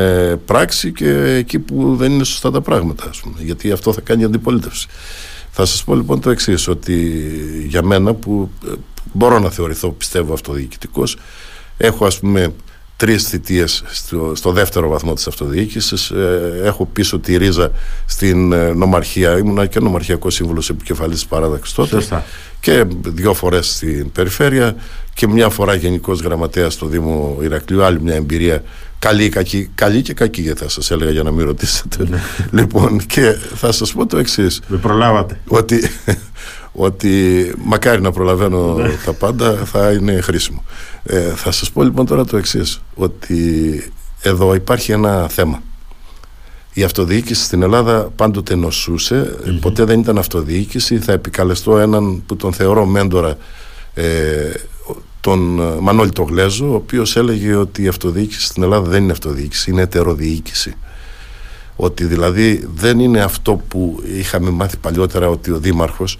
πράξη 0.45 0.91
και 0.91 1.09
εκεί 1.37 1.59
που 1.59 1.95
δεν 1.95 2.11
είναι 2.11 2.23
σωστά 2.23 2.51
τα 2.51 2.61
πράγματα. 2.61 3.05
Ας 3.09 3.19
πούμε, 3.19 3.35
γιατί 3.39 3.71
αυτό 3.71 3.93
θα 3.93 4.01
κάνει 4.01 4.23
αντιπολίτευση. 4.23 4.87
Θα 5.51 5.65
σας 5.65 5.83
πω 5.83 5.95
λοιπόν 5.95 6.19
το 6.19 6.29
εξής 6.29 6.67
ότι 6.67 7.21
για 7.67 7.83
μένα 7.83 8.13
που 8.13 8.49
μπορώ 9.13 9.39
να 9.39 9.49
θεωρηθώ 9.49 9.89
πιστεύω 9.89 10.33
αυτοδιοικητικός 10.33 11.17
Έχω 11.77 12.05
ας 12.05 12.19
πούμε 12.19 12.53
τρεις 12.97 13.23
θητείες 13.23 13.83
στο, 13.87 14.31
στο 14.35 14.51
δεύτερο 14.51 14.89
βαθμό 14.89 15.13
της 15.13 15.27
αυτοδιοίκησης. 15.27 16.09
Ε, 16.09 16.61
έχω 16.63 16.85
πίσω 16.85 17.19
τη 17.19 17.37
ρίζα 17.37 17.71
στην 18.05 18.51
ε, 18.51 18.73
νομαρχία. 18.73 19.37
Ήμουνα 19.37 19.65
και 19.65 19.79
νομαρχιακός 19.79 20.33
σύμβουλος 20.33 20.69
επικεφαλής 20.69 21.15
της 21.15 21.25
παράδοξης 21.25 21.73
τότε. 21.73 22.25
Και 22.59 22.85
δύο 23.07 23.33
φορές 23.33 23.73
στην 23.73 24.11
περιφέρεια 24.11 24.75
και 25.13 25.27
μια 25.27 25.49
φορά 25.49 25.73
γενικός 25.73 26.21
γραμματέας 26.21 26.73
στο 26.73 26.85
Δήμο 26.85 27.37
Ηρακλείου. 27.41 27.83
Άλλη 27.83 28.01
μια 28.01 28.15
εμπειρία 28.15 28.63
καλή, 28.99 29.29
κακή, 29.29 29.69
καλή 29.75 30.01
και 30.01 30.13
κακή 30.13 30.41
γιατί 30.41 30.61
θα 30.61 30.69
σας 30.69 30.91
έλεγα 30.91 31.11
για 31.11 31.23
να 31.23 31.31
μην 31.31 31.45
ρωτήσετε. 31.45 32.03
Ναι. 32.09 32.21
λοιπόν 32.51 33.05
και 33.05 33.35
θα 33.55 33.71
σας 33.71 33.93
πω 33.93 34.05
το 34.05 34.17
εξής. 34.17 34.61
Με 34.67 34.77
προλάβατε. 34.77 35.39
Ότι 35.47 35.89
ότι 36.79 37.53
μακάρι 37.63 38.01
να 38.01 38.11
προλαβαίνω 38.11 38.73
ναι. 38.73 38.89
τα 39.05 39.13
πάντα 39.13 39.55
θα 39.55 39.91
είναι 39.91 40.21
χρήσιμο. 40.21 40.63
Ε, 41.03 41.21
θα 41.21 41.51
σας 41.51 41.71
πω 41.71 41.83
λοιπόν 41.83 42.05
τώρα 42.05 42.25
το 42.25 42.37
εξής 42.37 42.81
ότι 42.95 43.91
εδώ 44.21 44.55
υπάρχει 44.55 44.91
ένα 44.91 45.27
θέμα. 45.27 45.61
Η 46.73 46.83
αυτοδιοίκηση 46.83 47.43
στην 47.43 47.61
Ελλάδα 47.61 48.11
πάντοτε 48.15 48.57
ποτέ 49.61 49.83
δεν 49.83 49.99
ήταν 49.99 50.17
αυτοδιοίκηση. 50.17 50.99
Θα 50.99 51.11
επικαλεστώ 51.11 51.77
έναν 51.77 52.23
που 52.25 52.35
τον 52.35 52.53
θεωρώ 52.53 52.85
μέντορα, 52.85 53.37
ε, 53.93 54.51
τον 55.21 55.39
Μανώλη 55.79 56.11
το 56.11 56.23
Γλέζο, 56.23 56.71
ο 56.71 56.75
οποίος 56.75 57.15
έλεγε 57.15 57.55
ότι 57.55 57.83
η 57.83 57.87
αυτοδιοίκηση 57.87 58.45
στην 58.45 58.63
Ελλάδα 58.63 58.89
δεν 58.89 59.03
είναι 59.03 59.11
αυτοδιοίκηση, 59.11 59.71
είναι 59.71 59.81
ετεροδιοίκηση. 59.81 60.75
Ότι 61.75 62.03
δηλαδή 62.03 62.67
δεν 62.75 62.99
είναι 62.99 63.21
αυτό 63.21 63.61
που 63.67 64.03
είχαμε 64.17 64.49
μάθει 64.49 64.77
παλιότερα 64.77 65.29
ότι 65.29 65.51
ο 65.51 65.57
Δήμαρχος 65.59 66.17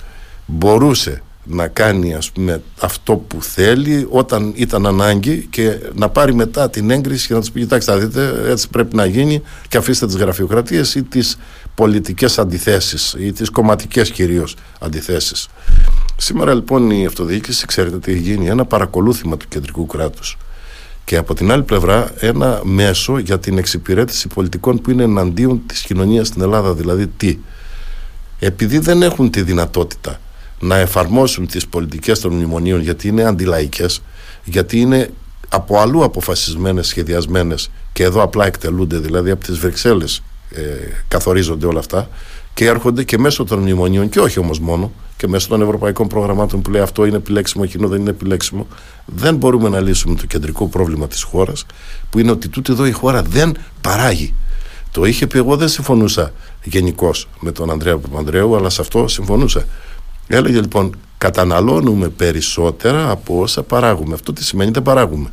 μπορούσε 0.47 1.21
να 1.49 1.67
κάνει 1.67 2.13
ας 2.13 2.31
πούμε 2.31 2.61
αυτό 2.79 3.15
που 3.15 3.43
θέλει 3.43 4.07
όταν 4.09 4.53
ήταν 4.55 4.85
ανάγκη 4.85 5.47
και 5.49 5.79
να 5.93 6.09
πάρει 6.09 6.33
μετά 6.33 6.69
την 6.69 6.89
έγκριση 6.89 7.27
και 7.27 7.33
να 7.33 7.41
του 7.41 7.51
πει 7.51 7.59
κοιτάξτε 7.59 7.91
θα 7.91 7.97
δείτε 7.97 8.51
έτσι 8.51 8.69
πρέπει 8.69 8.95
να 8.95 9.05
γίνει 9.05 9.41
και 9.67 9.77
αφήστε 9.77 10.05
τις 10.05 10.15
γραφειοκρατίες 10.15 10.95
ή 10.95 11.03
τις 11.03 11.37
πολιτικές 11.75 12.39
αντιθέσεις 12.39 13.15
ή 13.19 13.31
τις 13.31 13.49
κομματικές 13.49 14.11
κυρίως 14.11 14.55
αντιθέσεις. 14.79 15.47
Σήμερα 16.17 16.53
λοιπόν 16.53 16.91
η 16.91 17.05
αυτοδιοίκηση 17.05 17.65
ξέρετε 17.65 17.99
τι 17.99 18.11
έχει 18.11 18.21
γίνει 18.21 18.47
ένα 18.47 18.65
παρακολούθημα 18.65 19.37
του 19.37 19.47
κεντρικού 19.47 19.85
κράτους 19.85 20.37
και 21.03 21.17
από 21.17 21.33
την 21.33 21.51
άλλη 21.51 21.63
πλευρά 21.63 22.11
ένα 22.19 22.59
μέσο 22.63 23.17
για 23.17 23.39
την 23.39 23.57
εξυπηρέτηση 23.57 24.27
πολιτικών 24.27 24.81
που 24.81 24.91
είναι 24.91 25.03
εναντίον 25.03 25.61
της 25.65 25.81
κοινωνίας 25.81 26.27
στην 26.27 26.41
Ελλάδα 26.41 26.73
δηλαδή 26.73 27.07
τι 27.07 27.37
επειδή 28.39 28.79
δεν 28.79 29.01
έχουν 29.01 29.29
τη 29.29 29.41
δυνατότητα 29.41 30.19
να 30.59 30.77
εφαρμόσουν 30.77 31.47
τις 31.47 31.67
πολιτικές 31.67 32.19
των 32.19 32.33
μνημονίων 32.33 32.81
γιατί 32.81 33.07
είναι 33.07 33.23
αντιλαϊκές, 33.23 34.01
γιατί 34.43 34.79
είναι 34.79 35.09
από 35.49 35.79
αλλού 35.79 36.03
αποφασισμένες, 36.03 36.87
σχεδιασμένες 36.87 37.69
και 37.93 38.03
εδώ 38.03 38.21
απλά 38.21 38.45
εκτελούνται, 38.45 38.97
δηλαδή 38.97 39.29
από 39.29 39.43
τις 39.43 39.57
Βρυξέλλες 39.57 40.23
ε, 40.51 40.61
καθορίζονται 41.07 41.65
όλα 41.65 41.79
αυτά 41.79 42.09
και 42.53 42.65
έρχονται 42.65 43.03
και 43.03 43.17
μέσω 43.17 43.43
των 43.43 43.59
μνημονίων 43.59 44.09
και 44.09 44.19
όχι 44.19 44.39
όμως 44.39 44.59
μόνο 44.59 44.91
και 45.17 45.27
μέσω 45.27 45.47
των 45.47 45.61
ευρωπαϊκών 45.61 46.07
προγραμμάτων 46.07 46.61
που 46.61 46.69
λέει 46.71 46.81
αυτό 46.81 47.05
είναι 47.05 47.17
επιλέξιμο, 47.17 47.63
εκείνο 47.67 47.87
δεν 47.87 47.99
είναι 47.99 48.09
επιλέξιμο. 48.09 48.67
Δεν 49.05 49.35
μπορούμε 49.35 49.69
να 49.69 49.79
λύσουμε 49.79 50.15
το 50.15 50.25
κεντρικό 50.25 50.67
πρόβλημα 50.67 51.07
της 51.07 51.23
χώρας 51.23 51.65
που 52.09 52.19
είναι 52.19 52.31
ότι 52.31 52.47
τούτη 52.47 52.71
εδώ 52.71 52.85
η 52.85 52.91
χώρα 52.91 53.21
δεν 53.21 53.57
παράγει. 53.81 54.33
Το 54.91 55.05
είχε 55.05 55.27
πει 55.27 55.37
εγώ 55.37 55.55
δεν 55.55 55.67
συμφωνούσα 55.67 56.31
γενικώς 56.63 57.27
με 57.39 57.51
τον 57.51 57.71
Ανδρέα 57.71 57.97
Παπανδρέου 57.97 58.55
αλλά 58.55 58.69
σε 58.69 58.81
αυτό 58.81 59.07
συμφωνούσα 59.07 59.65
έλεγε 60.27 60.59
λοιπόν 60.59 60.95
καταναλώνουμε 61.17 62.09
περισσότερα 62.09 63.09
από 63.09 63.41
όσα 63.41 63.63
παράγουμε 63.63 64.13
αυτό 64.13 64.33
τι 64.33 64.43
σημαίνει 64.43 64.71
δεν 64.71 64.83
παράγουμε 64.83 65.31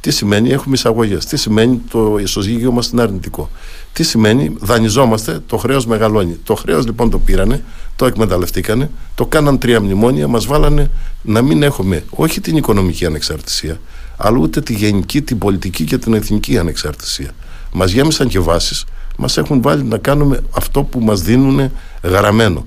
τι 0.00 0.10
σημαίνει 0.10 0.50
έχουμε 0.50 0.74
εισαγωγές, 0.74 1.24
τι 1.24 1.36
σημαίνει 1.36 1.80
το 1.90 2.18
ισοζύγιο 2.18 2.72
μας 2.72 2.88
είναι 2.88 3.02
αρνητικό, 3.02 3.50
τι 3.92 4.02
σημαίνει 4.02 4.56
δανειζόμαστε, 4.60 5.40
το 5.46 5.56
χρέος 5.56 5.86
μεγαλώνει. 5.86 6.38
Το 6.44 6.54
χρέος 6.54 6.86
λοιπόν 6.86 7.10
το 7.10 7.18
πήρανε, 7.18 7.64
το 7.96 8.06
εκμεταλλευτήκανε, 8.06 8.90
το 9.14 9.26
κάναν 9.26 9.58
τρία 9.58 9.80
μνημόνια, 9.80 10.28
μας 10.28 10.46
βάλανε 10.46 10.90
να 11.22 11.42
μην 11.42 11.62
έχουμε 11.62 12.04
όχι 12.10 12.40
την 12.40 12.56
οικονομική 12.56 13.06
ανεξαρτησία, 13.06 13.80
αλλά 14.16 14.38
ούτε 14.38 14.60
τη 14.60 14.74
γενική, 14.74 15.22
την 15.22 15.38
πολιτική 15.38 15.84
και 15.84 15.98
την 15.98 16.14
εθνική 16.14 16.58
ανεξαρτησία. 16.58 17.30
Μας 17.72 17.90
γέμισαν 17.90 18.28
και 18.28 18.38
βάσεις, 18.38 18.84
μας 19.16 19.36
έχουν 19.36 19.62
βάλει 19.62 19.82
να 19.82 19.98
κάνουμε 19.98 20.40
αυτό 20.50 20.82
που 20.82 21.00
μας 21.00 21.22
δίνουν 21.22 21.70
γραμμένο. 22.02 22.66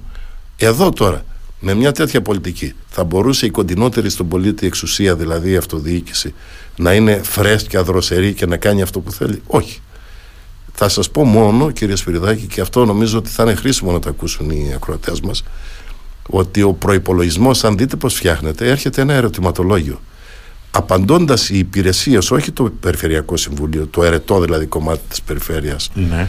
Εδώ 0.58 0.90
τώρα, 0.90 1.26
με 1.64 1.74
μια 1.74 1.92
τέτοια 1.92 2.22
πολιτική, 2.22 2.74
θα 2.88 3.04
μπορούσε 3.04 3.46
η 3.46 3.50
κοντινότερη 3.50 4.10
στον 4.10 4.28
πολίτη 4.28 4.66
εξουσία, 4.66 5.16
δηλαδή 5.16 5.52
η 5.52 5.56
αυτοδιοίκηση, 5.56 6.34
να 6.76 6.94
είναι 6.94 7.22
φρέσκια, 7.24 7.84
δροσερή 7.84 8.34
και 8.34 8.46
να 8.46 8.58
κάνει 8.58 8.82
αυτό 8.82 9.00
που 9.00 9.12
θέλει; 9.12 9.42
Όχι. 9.48 9.80
Θα 10.74 10.90
σας 10.90 11.10
πω 11.10 11.24
μόνο, 11.24 11.72
κύριε 11.72 11.96
Σπυριδάκη, 11.96 12.46
και 12.46 12.62
αυτό 12.62 12.86
νομίζω 12.86 13.18
ότι 13.18 13.30
θα 13.30 13.44
είναι 13.44 13.56
χρήσιμο 13.56 13.92
να 13.92 14.00
το 14.00 14.10
ακούσουν 14.10 14.50
οι 14.50 14.72
ακροατές 14.76 15.22
μας, 15.22 15.44
ότι 16.30 16.62
ο 16.62 16.74
προϋπολογισμός, 16.74 17.64
αν 17.64 17.78
δείτε 17.78 17.96
πώς 17.96 18.14
φτιάχνεται, 18.14 18.70
έρχεται 18.70 19.02
ένα 19.02 19.14
ερωτηματολόγιο. 19.14 20.02
Απαντώντας 20.72 21.50
οι 21.50 21.58
υπηρεσίε, 21.58 22.18
όχι 22.30 22.52
το 22.52 22.64
Περιφερειακό 22.80 23.38
Συμβούλιο, 23.38 23.88
το 23.88 24.04
ερετό 24.04 24.42
δηλαδή 24.42 24.66
κομμάτι 24.66 25.02
της 25.10 25.22
περιφέρειας 25.22 25.92
ναι. 25.94 26.28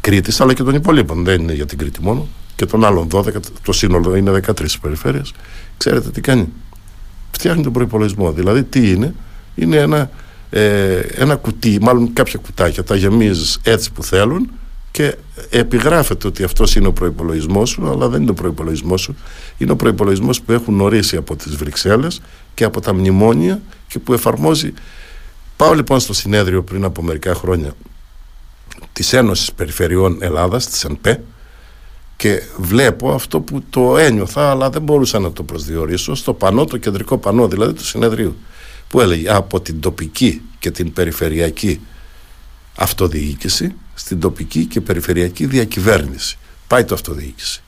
Κρήτης, 0.00 0.40
αλλά 0.40 0.54
και 0.54 0.62
των 0.62 0.74
υπολείπων. 0.74 1.24
Δεν 1.24 1.40
είναι 1.40 1.52
για 1.52 1.66
την 1.66 1.78
Κρήτη 1.78 2.02
μόνο. 2.02 2.28
Και 2.56 2.66
των 2.66 2.84
άλλων 2.84 3.08
12, 3.12 3.24
το 3.62 3.72
σύνολο 3.72 4.16
είναι 4.16 4.30
13 4.30 4.78
περιφέρειες. 4.80 5.32
Ξέρετε 5.76 6.10
τι 6.10 6.20
κάνει. 6.20 6.48
Φτιάχνει 7.30 7.62
τον 7.62 7.72
προπολογισμό. 7.72 8.32
Δηλαδή, 8.32 8.62
τι 8.62 8.90
είναι, 8.90 9.14
είναι 9.54 9.76
ένα, 9.76 10.10
ε, 10.50 10.96
ένα 10.98 11.36
κουτί, 11.36 11.78
μάλλον 11.80 12.12
κάποια 12.12 12.38
κουτάκια, 12.38 12.84
τα 12.84 12.96
γεμίζεις 12.96 13.58
έτσι 13.62 13.92
που 13.92 14.02
θέλουν 14.02 14.50
και 14.90 15.16
επιγράφεται 15.50 16.26
ότι 16.26 16.42
αυτός 16.42 16.74
είναι 16.74 16.86
ο 16.86 16.92
προπολογισμό 16.92 17.66
σου, 17.66 17.88
αλλά 17.90 18.08
δεν 18.08 18.22
είναι 18.22 18.30
ο 18.30 18.34
προπολογισμό 18.34 18.96
σου. 18.96 19.16
Είναι 19.58 19.72
ο 19.72 19.76
προπολογισμό 19.76 20.30
που 20.46 20.52
έχουν 20.52 20.80
ορίσει 20.80 21.16
από 21.16 21.36
τις 21.36 21.56
Βρυξέλλες 21.56 22.20
και 22.54 22.64
από 22.64 22.80
τα 22.80 22.94
μνημόνια 22.94 23.60
και 23.88 23.98
που 23.98 24.12
εφαρμόζει. 24.12 24.72
Πάω 25.56 25.74
λοιπόν 25.74 26.00
στο 26.00 26.12
συνέδριο 26.12 26.62
πριν 26.62 26.84
από 26.84 27.02
μερικά 27.02 27.34
χρόνια 27.34 27.72
της 28.92 29.12
Ένωσης 29.12 29.52
Περιφερειών 29.52 30.18
Ελλάδας, 30.20 30.66
της 30.66 30.84
ΕΝΠΕ, 30.84 31.22
και 32.16 32.42
βλέπω 32.56 33.12
αυτό 33.12 33.40
που 33.40 33.62
το 33.70 33.96
ένιωθα, 33.96 34.50
αλλά 34.50 34.70
δεν 34.70 34.82
μπορούσα 34.82 35.18
να 35.18 35.32
το 35.32 35.42
προσδιορίσω, 35.42 36.14
στο 36.14 36.34
πανό, 36.34 36.64
το 36.64 36.76
κεντρικό 36.76 37.18
πανό 37.18 37.48
δηλαδή 37.48 37.72
του 37.72 37.84
συνεδρίου 37.84 38.36
που 38.88 39.00
έλεγε 39.00 39.30
από 39.30 39.60
την 39.60 39.80
τοπική 39.80 40.42
και 40.58 40.70
την 40.70 40.92
περιφερειακή 40.92 41.80
αυτοδιοίκηση 42.76 43.74
στην 43.94 44.20
τοπική 44.20 44.64
και 44.64 44.80
περιφερειακή 44.80 45.46
διακυβέρνηση. 45.46 46.38
Πάει 46.66 46.84
το 46.84 46.94
αυτοδιοίκηση. 46.94 47.62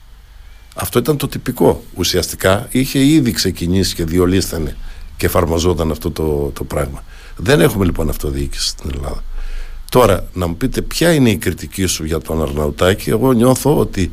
Αυτό 0.74 0.98
ήταν 0.98 1.16
το 1.16 1.28
τυπικό. 1.28 1.84
Ουσιαστικά 1.94 2.68
είχε 2.70 2.98
ήδη 2.98 3.32
ξεκινήσει 3.32 3.94
και 3.94 4.04
διολύστανε 4.04 4.76
και 5.16 5.26
εφαρμοζόταν 5.26 5.90
αυτό 5.90 6.10
το, 6.10 6.50
το 6.54 6.64
πράγμα. 6.64 7.04
Δεν 7.36 7.60
έχουμε 7.60 7.84
λοιπόν 7.84 8.08
αυτοδιοίκηση 8.08 8.68
στην 8.68 8.90
Ελλάδα. 8.94 9.22
Τώρα, 9.90 10.28
να 10.32 10.46
μου 10.46 10.56
πείτε 10.56 10.82
ποια 10.82 11.12
είναι 11.12 11.30
η 11.30 11.36
κριτική 11.36 11.86
σου 11.86 12.04
για 12.04 12.20
τον 12.20 12.42
Αρναουτάκη; 12.42 13.10
Εγώ 13.10 13.32
νιώθω 13.32 13.78
ότι 13.78 14.10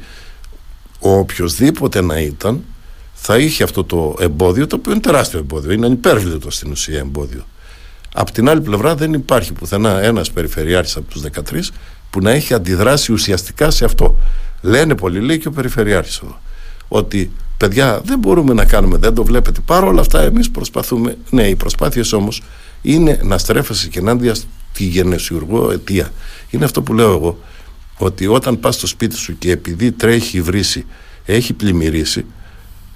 ο 1.05 1.17
οποιοδήποτε 1.17 2.01
να 2.01 2.19
ήταν 2.19 2.63
θα 3.13 3.37
είχε 3.37 3.63
αυτό 3.63 3.83
το 3.83 4.15
εμπόδιο, 4.19 4.67
το 4.67 4.75
οποίο 4.75 4.91
είναι 4.91 5.01
τεράστιο 5.01 5.39
εμπόδιο, 5.39 5.71
είναι 5.71 5.85
ανυπέρβλητο 5.85 6.51
στην 6.51 6.71
ουσία 6.71 6.99
εμπόδιο. 6.99 7.45
Απ' 8.13 8.31
την 8.31 8.49
άλλη 8.49 8.61
πλευρά 8.61 8.95
δεν 8.95 9.13
υπάρχει 9.13 9.53
πουθενά 9.53 10.01
ένας 10.01 10.31
περιφερειάρχης 10.31 10.95
από 10.95 11.11
τους 11.11 11.21
13 11.21 11.71
που 12.09 12.21
να 12.21 12.31
έχει 12.31 12.53
αντιδράσει 12.53 13.11
ουσιαστικά 13.11 13.71
σε 13.71 13.85
αυτό. 13.85 14.19
Λένε 14.61 14.95
πολύ, 14.95 15.19
λέει 15.19 15.37
και 15.37 15.47
ο 15.47 15.51
περιφερειάρχης 15.51 16.17
εδώ, 16.17 16.39
ότι 16.87 17.31
παιδιά 17.57 18.01
δεν 18.05 18.19
μπορούμε 18.19 18.53
να 18.53 18.65
κάνουμε, 18.65 18.97
δεν 18.97 19.13
το 19.13 19.23
βλέπετε. 19.23 19.59
Παρ' 19.65 19.83
όλα 19.83 20.01
αυτά 20.01 20.21
εμείς 20.21 20.51
προσπαθούμε, 20.51 21.17
ναι, 21.29 21.47
οι 21.47 21.55
προσπάθειες 21.55 22.13
όμως 22.13 22.43
είναι 22.81 23.19
να 23.23 23.37
στρέφεσαι 23.37 23.87
και 23.87 23.99
ενάντια 23.99 24.35
στη 24.35 24.83
γενεσιουργό 24.83 25.71
αιτία. 25.71 26.11
Είναι 26.49 26.65
αυτό 26.65 26.81
που 26.81 26.93
λέω 26.93 27.11
εγώ, 27.11 27.39
ότι 27.97 28.27
όταν 28.27 28.59
πας 28.59 28.75
στο 28.75 28.87
σπίτι 28.87 29.15
σου 29.15 29.37
και 29.37 29.51
επειδή 29.51 29.91
τρέχει 29.91 30.37
η 30.37 30.41
βρύση, 30.41 30.85
έχει 31.25 31.53
πλημμυρίσει, 31.53 32.25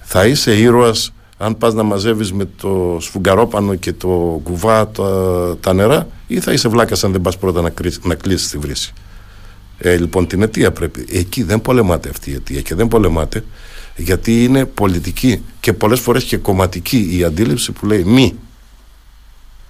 θα 0.00 0.26
είσαι 0.26 0.58
ήρωας 0.58 1.12
αν 1.42 1.58
πας 1.58 1.74
να 1.74 1.82
μαζεύεις 1.82 2.32
με 2.32 2.48
το 2.56 2.98
σφουγγαρόπανο 3.00 3.74
και 3.74 3.92
το 3.92 4.40
κουβά 4.42 4.88
τα, 4.88 5.56
τα 5.60 5.72
νερά 5.72 6.08
ή 6.26 6.40
θα 6.40 6.52
είσαι 6.52 6.68
βλάκας 6.68 7.04
αν 7.04 7.12
δεν 7.12 7.20
πας 7.20 7.38
πρώτα 7.38 7.60
να, 7.60 7.72
να 8.02 8.14
κλείσεις 8.14 8.48
τη 8.48 8.58
βρύση. 8.58 8.92
Ε, 9.78 9.96
λοιπόν 9.96 10.26
την 10.26 10.42
αιτία 10.42 10.72
πρέπει. 10.72 11.06
Εκεί 11.10 11.42
δεν 11.42 11.60
πολεμάται 11.60 12.08
αυτή 12.08 12.30
η 12.30 12.34
αιτία 12.34 12.60
και 12.60 12.74
δεν 12.74 12.88
πολεμάται 12.88 13.44
γιατί 13.96 14.44
είναι 14.44 14.64
πολιτική 14.64 15.42
και 15.60 15.72
πολλές 15.72 16.00
φορές 16.00 16.24
και 16.24 16.36
κομματική 16.36 17.18
η 17.18 17.24
αντίληψη 17.24 17.72
που 17.72 17.86
λέει 17.86 18.04
μη. 18.04 18.34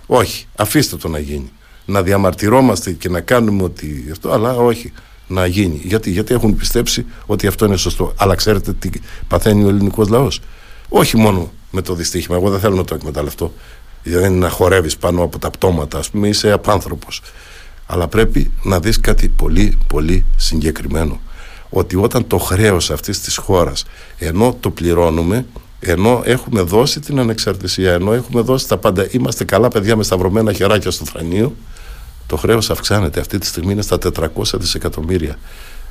Όχι, 0.06 0.46
αφήστε 0.56 0.96
το 0.96 1.08
να 1.08 1.18
γίνει. 1.18 1.50
Να 1.84 2.02
διαμαρτυρόμαστε 2.02 2.92
και 2.92 3.08
να 3.08 3.20
κάνουμε 3.20 3.62
ότι 3.62 4.08
αυτό, 4.12 4.30
αλλά 4.30 4.56
όχι 4.56 4.92
να 5.30 5.46
γίνει. 5.46 5.80
Γιατί, 5.84 6.10
γιατί 6.10 6.34
έχουν 6.34 6.56
πιστέψει 6.56 7.06
ότι 7.26 7.46
αυτό 7.46 7.64
είναι 7.64 7.76
σωστό. 7.76 8.12
Αλλά 8.16 8.34
ξέρετε 8.34 8.72
τι 8.72 8.90
παθαίνει 9.28 9.64
ο 9.64 9.68
ελληνικός 9.68 10.08
λαός; 10.08 10.40
Όχι 10.88 11.16
μόνο 11.16 11.52
με 11.70 11.82
το 11.82 11.94
δυστύχημα. 11.94 12.36
Εγώ 12.36 12.50
δεν 12.50 12.60
θέλω 12.60 12.74
να 12.74 12.84
το 12.84 12.94
εκμεταλλευτώ. 12.94 13.52
Δεν 14.02 14.24
είναι 14.24 14.38
να 14.38 14.48
χορεύεις 14.48 14.96
πάνω 14.96 15.22
από 15.22 15.38
τα 15.38 15.50
πτώματα. 15.50 15.98
Α 15.98 16.02
πούμε, 16.12 16.28
είσαι 16.28 16.52
απάνθρωπος. 16.52 17.22
Αλλά 17.86 18.08
πρέπει 18.08 18.50
να 18.62 18.80
δεις 18.80 19.00
κάτι 19.00 19.28
πολύ, 19.28 19.78
πολύ 19.86 20.24
συγκεκριμένο. 20.36 21.20
Ότι 21.70 21.96
όταν 21.96 22.26
το 22.26 22.38
χρέος 22.38 22.90
αυτής 22.90 23.20
της 23.20 23.36
χώρας, 23.36 23.84
ενώ 24.18 24.56
το 24.60 24.70
πληρώνουμε, 24.70 25.46
ενώ 25.80 26.22
έχουμε 26.24 26.60
δώσει 26.60 27.00
την 27.00 27.18
ανεξαρτησία, 27.18 27.92
ενώ 27.92 28.12
έχουμε 28.12 28.40
δώσει 28.40 28.68
τα 28.68 28.76
πάντα, 28.76 29.06
είμαστε 29.10 29.44
καλά 29.44 29.68
παιδιά 29.68 29.96
με 29.96 30.02
σταυρωμένα 30.02 30.52
χεράκια 30.52 30.90
στο 30.90 31.04
θρανείο, 31.04 31.54
το 32.30 32.36
χρέος 32.36 32.70
αυξάνεται. 32.70 33.20
Αυτή 33.20 33.38
τη 33.38 33.46
στιγμή 33.46 33.72
είναι 33.72 33.82
στα 33.82 33.98
400 34.14 34.26
δισεκατομμύρια. 34.54 35.38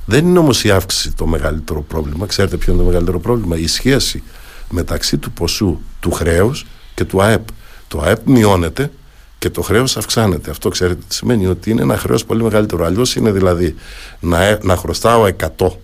Δεν 0.05 0.27
είναι 0.27 0.39
όμως 0.39 0.63
η 0.63 0.71
αύξηση 0.71 1.11
το 1.11 1.25
μεγαλύτερο 1.25 1.81
πρόβλημα. 1.81 2.25
Ξέρετε 2.25 2.57
ποιο 2.57 2.73
είναι 2.73 2.81
το 2.81 2.87
μεγαλύτερο 2.87 3.19
πρόβλημα; 3.19 3.57
Η 3.57 3.67
σχέση 3.67 4.23
μεταξύ 4.69 5.17
του 5.17 5.31
ποσού 5.31 5.79
του 5.99 6.11
χρέους 6.11 6.65
και 6.95 7.03
του 7.05 7.21
ΑΕΠ. 7.21 7.47
Το 7.87 8.01
ΑΕΠ 8.01 8.27
μειώνεται 8.27 8.91
και 9.39 9.49
το 9.49 9.61
χρέος 9.61 9.97
αυξάνεται. 9.97 10.49
Αυτό 10.49 10.69
ξέρετε 10.69 11.01
τι 11.07 11.15
σημαίνει 11.15 11.45
ότι 11.45 11.69
είναι 11.69 11.81
ένα 11.81 11.97
χρέος 11.97 12.25
πολύ 12.25 12.43
μεγαλύτερο. 12.43 12.85
Αλλιώς 12.85 13.15
είναι 13.15 13.31
δηλαδή 13.31 13.75
να, 14.19 14.43
ε, 14.43 14.59
να 14.61 14.75
χρωστάω 14.75 15.25
100 15.25 15.77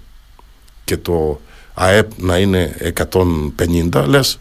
και 0.84 0.98
το 0.98 1.40
ΑΕΠ 1.74 2.10
να 2.18 2.38
είναι 2.38 2.76
150, 2.80 4.06
λες 4.08 4.40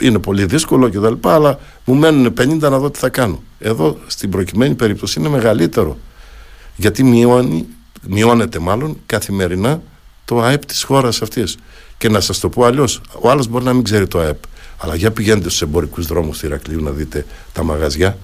είναι 0.00 0.18
πολύ 0.18 0.44
δύσκολο 0.44 0.88
και 0.88 0.98
τα 0.98 1.10
λοιπά, 1.10 1.34
αλλά 1.34 1.58
μου 1.84 1.94
μένουν 1.94 2.34
50 2.40 2.58
να 2.58 2.78
δω 2.78 2.90
τι 2.90 2.98
θα 2.98 3.08
κάνω. 3.08 3.42
Εδώ 3.58 3.98
στην 4.06 4.30
προκειμένη 4.30 4.74
περίπτωση 4.74 5.20
είναι 5.20 5.28
μεγαλύτερο. 5.28 5.98
Γιατί 6.76 7.02
μειώνει, 7.02 7.66
μειώνεται 8.08 8.58
μάλλον 8.58 8.96
καθημερινά 9.06 9.82
το 10.24 10.40
ΑΕΠ 10.40 10.64
της 10.64 10.82
χώρας 10.82 11.22
αυτής. 11.22 11.56
Και 11.98 12.08
να 12.08 12.20
σας 12.20 12.38
το 12.38 12.48
πω 12.48 12.64
αλλιώς, 12.64 13.00
ο 13.20 13.30
άλλος 13.30 13.46
μπορεί 13.48 13.64
να 13.64 13.72
μην 13.72 13.82
ξέρει 13.82 14.06
το 14.06 14.18
ΑΕΠ. 14.18 14.42
Αλλά 14.78 14.94
για 14.94 15.10
πηγαίνετε 15.10 15.48
στους 15.48 15.62
εμπορικούς 15.62 16.06
δρόμους 16.06 16.38
του 16.38 16.46
Ηρακλείου 16.46 16.82
να 16.82 16.90
δείτε 16.90 17.26
τα 17.52 17.62
μαγαζιά. 17.62 18.18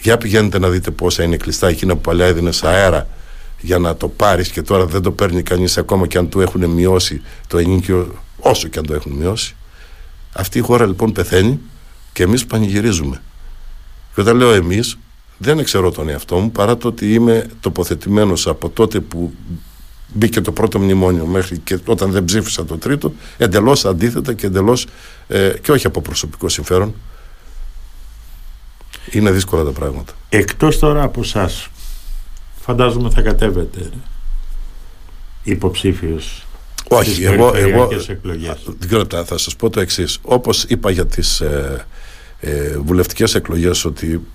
Για 0.00 0.18
πηγαίνετε 0.18 0.58
να 0.58 0.68
δείτε 0.68 0.90
πόσα 0.90 1.22
είναι 1.22 1.36
κλειστά 1.36 1.68
εκείνα 1.68 1.94
που 1.94 2.00
παλιά 2.00 2.26
έδινες 2.26 2.62
αέρα 2.62 3.06
για 3.60 3.78
να 3.78 3.96
το 3.96 4.08
πάρεις 4.08 4.48
και 4.48 4.62
τώρα 4.62 4.86
δεν 4.86 5.02
το 5.02 5.10
παίρνει 5.10 5.42
κανείς 5.42 5.78
ακόμα 5.78 6.06
και 6.06 6.18
αν 6.18 6.28
του 6.28 6.40
έχουν 6.40 6.64
μειώσει 6.64 7.22
το 7.46 7.58
ενίκιο, 7.58 8.14
όσο 8.38 8.68
και 8.68 8.78
αν 8.78 8.86
το 8.86 8.94
έχουν 8.94 9.12
μειώσει. 9.12 9.56
Αυτή 10.34 10.58
η 10.58 10.60
χώρα 10.60 10.86
λοιπόν 10.86 11.12
πεθαίνει 11.12 11.60
και 12.12 12.22
εμείς 12.22 12.46
πανηγυρίζουμε. 12.46 13.22
Και 14.14 14.20
όταν 14.20 14.36
λέω 14.36 14.52
εμείς, 14.52 14.98
δεν 15.38 15.58
εξαιρώ 15.58 15.90
τον 15.90 16.08
εαυτό 16.08 16.38
μου 16.38 16.50
παρά 16.50 16.76
το 16.76 16.88
ότι 16.88 17.14
είμαι 17.14 17.46
τοποθετημένος 17.60 18.46
από 18.46 18.68
τότε 18.68 19.00
που 19.00 19.32
μπήκε 20.14 20.40
το 20.40 20.52
πρώτο 20.52 20.78
μνημόνιο 20.78 21.26
μέχρι 21.26 21.58
και 21.58 21.78
όταν 21.86 22.10
δεν 22.10 22.24
ψήφισα 22.24 22.64
το 22.64 22.78
τρίτο 22.78 23.12
εντελώς 23.36 23.84
αντίθετα 23.84 24.32
και 24.32 24.46
εντελώς 24.46 24.86
ε, 25.28 25.52
και 25.62 25.72
όχι 25.72 25.86
από 25.86 26.00
προσωπικό 26.00 26.48
συμφέρον 26.48 26.94
είναι 29.10 29.30
δύσκολα 29.30 29.64
τα 29.64 29.70
πράγματα 29.70 30.12
Εκτός 30.28 30.78
τώρα 30.78 31.02
από 31.02 31.20
εσά, 31.20 31.50
φαντάζομαι 32.60 33.10
θα 33.10 33.22
κατέβετε 33.22 33.90
υποψήφιος 35.42 36.43
Όχι, 36.88 37.24
εγώ, 37.24 37.52
εγώ 37.56 37.88
θα 39.24 39.38
σας 39.38 39.56
πω 39.56 39.70
το 39.70 39.80
εξής. 39.80 40.18
Όπως 40.22 40.64
είπα 40.68 40.90
για 40.90 41.06
τις 41.06 41.40
ε, 41.40 41.86
ε, 42.40 42.78
βουλευτικές 42.78 43.34
εκλογές 43.34 43.86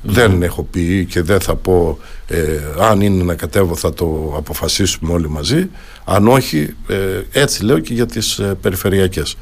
δεν 0.02 0.44
έχω 0.44 0.64
πει 0.64 1.06
και 1.06 1.22
δεν 1.22 1.40
θα 1.40 1.56
πω 1.56 2.00
ε, 2.28 2.60
αν 2.80 3.02
είναι 3.02 3.24
να 3.24 3.36
κατέβω 3.36 3.76
θα 3.76 3.94
το 3.94 4.34
αποφασίσουμε 4.38 5.14
όλοι 5.14 5.30
μαζί. 5.30 5.70
Αν 6.06 6.28
όχι 6.28 6.76
ε, 6.88 7.22
έτσι 7.32 7.64
λέω 7.64 7.80
και 7.80 7.94
για 7.94 8.06
τις 8.06 8.40
ε, 8.40 8.58
περιφερειακές. 8.62 9.38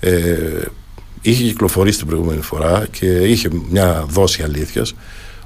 Ε, 0.00 0.62
είχε 1.20 1.44
κυκλοφορήσει 1.44 1.98
την 1.98 2.06
προηγούμενη 2.06 2.40
φορά 2.40 2.86
και 2.90 3.06
είχε 3.06 3.48
μια 3.70 4.04
δόση 4.08 4.42
αλήθειας 4.42 4.94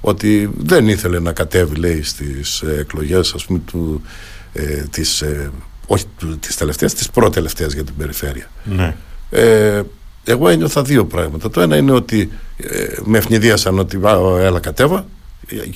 ότι 0.00 0.50
δεν 0.56 0.88
ήθελε 0.88 1.18
να 1.18 1.32
κατέβει 1.32 1.74
λέει 1.74 2.02
στις 2.02 2.62
εκλογές 2.62 3.32
ας 3.34 3.44
πούμε 3.44 3.58
του, 3.58 4.02
ε, 4.52 4.82
της, 4.90 5.20
ε, 5.20 5.50
όχι 5.90 6.04
τις 6.40 6.56
τελευταίες, 6.56 6.94
τις 6.94 7.10
προτελευταίες 7.10 7.74
για 7.74 7.84
την 7.84 7.94
περιφέρεια 7.96 8.50
ναι. 8.64 8.96
ε, 9.30 9.82
εγώ 10.30 10.48
ένιωθα 10.48 10.82
δύο 10.82 11.04
πράγματα. 11.04 11.50
Το 11.50 11.60
ένα 11.60 11.76
είναι 11.76 11.92
ότι 11.92 12.30
ε, 12.56 12.86
με 13.04 13.18
ευνηδίασαν 13.18 13.78
ότι 13.78 14.00
έλα 14.40 14.60
κατέβα 14.60 15.06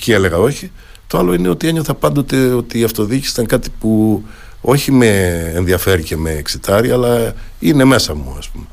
και 0.00 0.14
έλεγα 0.14 0.38
όχι. 0.38 0.70
Το 1.06 1.18
άλλο 1.18 1.34
είναι 1.34 1.48
ότι 1.48 1.68
ένιωθα 1.68 1.94
πάντοτε 1.94 2.52
ότι 2.52 2.78
η 2.78 2.84
αυτοδιοίκηση 2.84 3.30
ήταν 3.32 3.46
κάτι 3.46 3.68
που 3.80 4.22
όχι 4.60 4.92
με 4.92 5.08
ενδιαφέρει 5.54 6.02
και 6.02 6.16
με 6.16 6.30
εξητάρει 6.30 6.90
αλλά 6.90 7.34
είναι 7.58 7.84
μέσα 7.84 8.14
μου 8.14 8.34
ας 8.38 8.48
πούμε. 8.48 8.64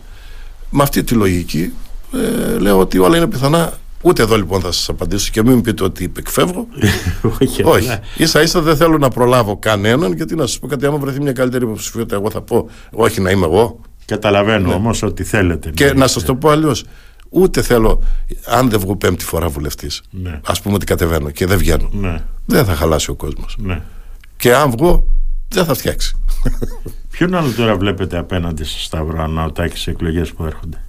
Με 0.69 0.83
αυτή 0.83 1.03
τη 1.03 1.13
λογική 1.13 1.73
ε, 2.13 2.57
λέω 2.59 2.79
ότι 2.79 2.97
όλα 2.97 3.17
είναι 3.17 3.27
πιθανά 3.27 3.73
Ούτε 4.01 4.21
εδώ 4.21 4.37
λοιπόν 4.37 4.61
θα 4.61 4.71
σας 4.71 4.89
απαντήσω 4.89 5.29
και 5.31 5.43
μην 5.43 5.53
μου 5.53 5.61
πείτε 5.61 5.83
ότι 5.83 6.11
εκφεύγω. 6.17 6.67
όχι. 7.39 7.63
όχι. 7.63 7.99
σα 8.25 8.41
ίσα 8.41 8.61
δεν 8.61 8.77
θέλω 8.77 8.97
να 8.97 9.09
προλάβω 9.09 9.57
κανέναν, 9.57 10.13
γιατί 10.13 10.35
να 10.35 10.47
σας 10.47 10.59
πω 10.59 10.67
κάτι, 10.67 10.85
άμα 10.85 10.97
βρεθεί 10.97 11.21
μια 11.21 11.33
καλύτερη 11.33 11.63
υποψηφιότητα, 11.65 12.15
εγώ 12.15 12.29
θα 12.29 12.41
πω 12.41 12.69
όχι 12.91 13.21
να 13.21 13.31
είμαι 13.31 13.45
εγώ. 13.45 13.79
Καταλαβαίνω 14.05 14.67
ναι. 14.67 14.73
όμως 14.73 15.03
ότι 15.03 15.23
θέλετε. 15.23 15.69
Και 15.69 15.93
να 15.93 16.07
σας 16.07 16.23
το 16.23 16.35
πω 16.35 16.49
αλλιώς. 16.49 16.85
Ούτε 17.29 17.61
θέλω, 17.61 18.01
αν 18.45 18.69
δεν 18.69 18.79
βγω 18.79 18.95
πέμπτη 18.95 19.25
φορά 19.25 19.47
βουλευτής, 19.47 20.01
ναι. 20.09 20.39
ας 20.45 20.61
πούμε 20.61 20.75
ότι 20.75 20.85
κατεβαίνω 20.85 21.29
και 21.29 21.45
δεν 21.45 21.57
βγαίνω, 21.57 21.89
ναι. 21.91 22.23
δεν 22.45 22.65
θα 22.65 22.75
χαλάσει 22.75 23.09
ο 23.09 23.15
κόσμος. 23.15 23.55
Ναι. 23.59 23.81
Και 24.37 24.55
αν 24.55 24.71
βγω, 24.71 25.07
δεν 25.47 25.65
θα 25.65 25.73
φτιάξει. 25.73 26.15
Ποιον 27.11 27.35
άλλο 27.35 27.51
τώρα 27.51 27.75
βλέπετε 27.75 28.17
απέναντι 28.17 28.63
στο 28.63 28.79
Σταύρο 28.79 29.23
Αναωτάκη 29.23 29.77
σε 29.77 29.91
εκλογές 29.91 30.31
που 30.31 30.45
έρχονται; 30.45 30.83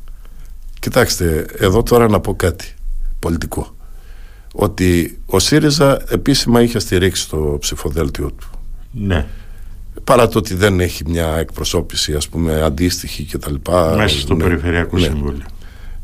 Κοιτάξτε, 0.78 1.46
εδώ 1.58 1.82
τώρα 1.82 2.08
να 2.08 2.20
πω 2.20 2.34
κάτι 2.34 2.74
πολιτικό. 3.20 3.74
Ότι 4.52 5.18
ο 5.26 5.38
ΣΥΡΙΖΑ 5.38 6.02
επίσημα 6.08 6.62
είχε 6.62 6.78
στηρίξει 6.78 7.28
το 7.28 7.56
ψηφοδέλτιο 7.60 8.30
του. 8.30 8.50
Ναι 8.92 9.26
παρά 10.04 10.28
το 10.28 10.38
ότι 10.38 10.54
δεν 10.54 10.80
έχει 10.80 11.02
μια 11.06 11.36
εκπροσώπηση 11.36 12.14
ας 12.14 12.28
πούμε 12.28 12.62
αντίστοιχη 12.62 13.22
και 13.22 13.38
τα 13.38 13.50
λοιπά 13.50 13.94
μέσα 13.96 14.18
στο 14.18 14.34
ναι, 14.34 14.42
Περιφερειακό 14.42 14.98
ναι. 14.98 15.04
Συμβούλιο 15.04 15.44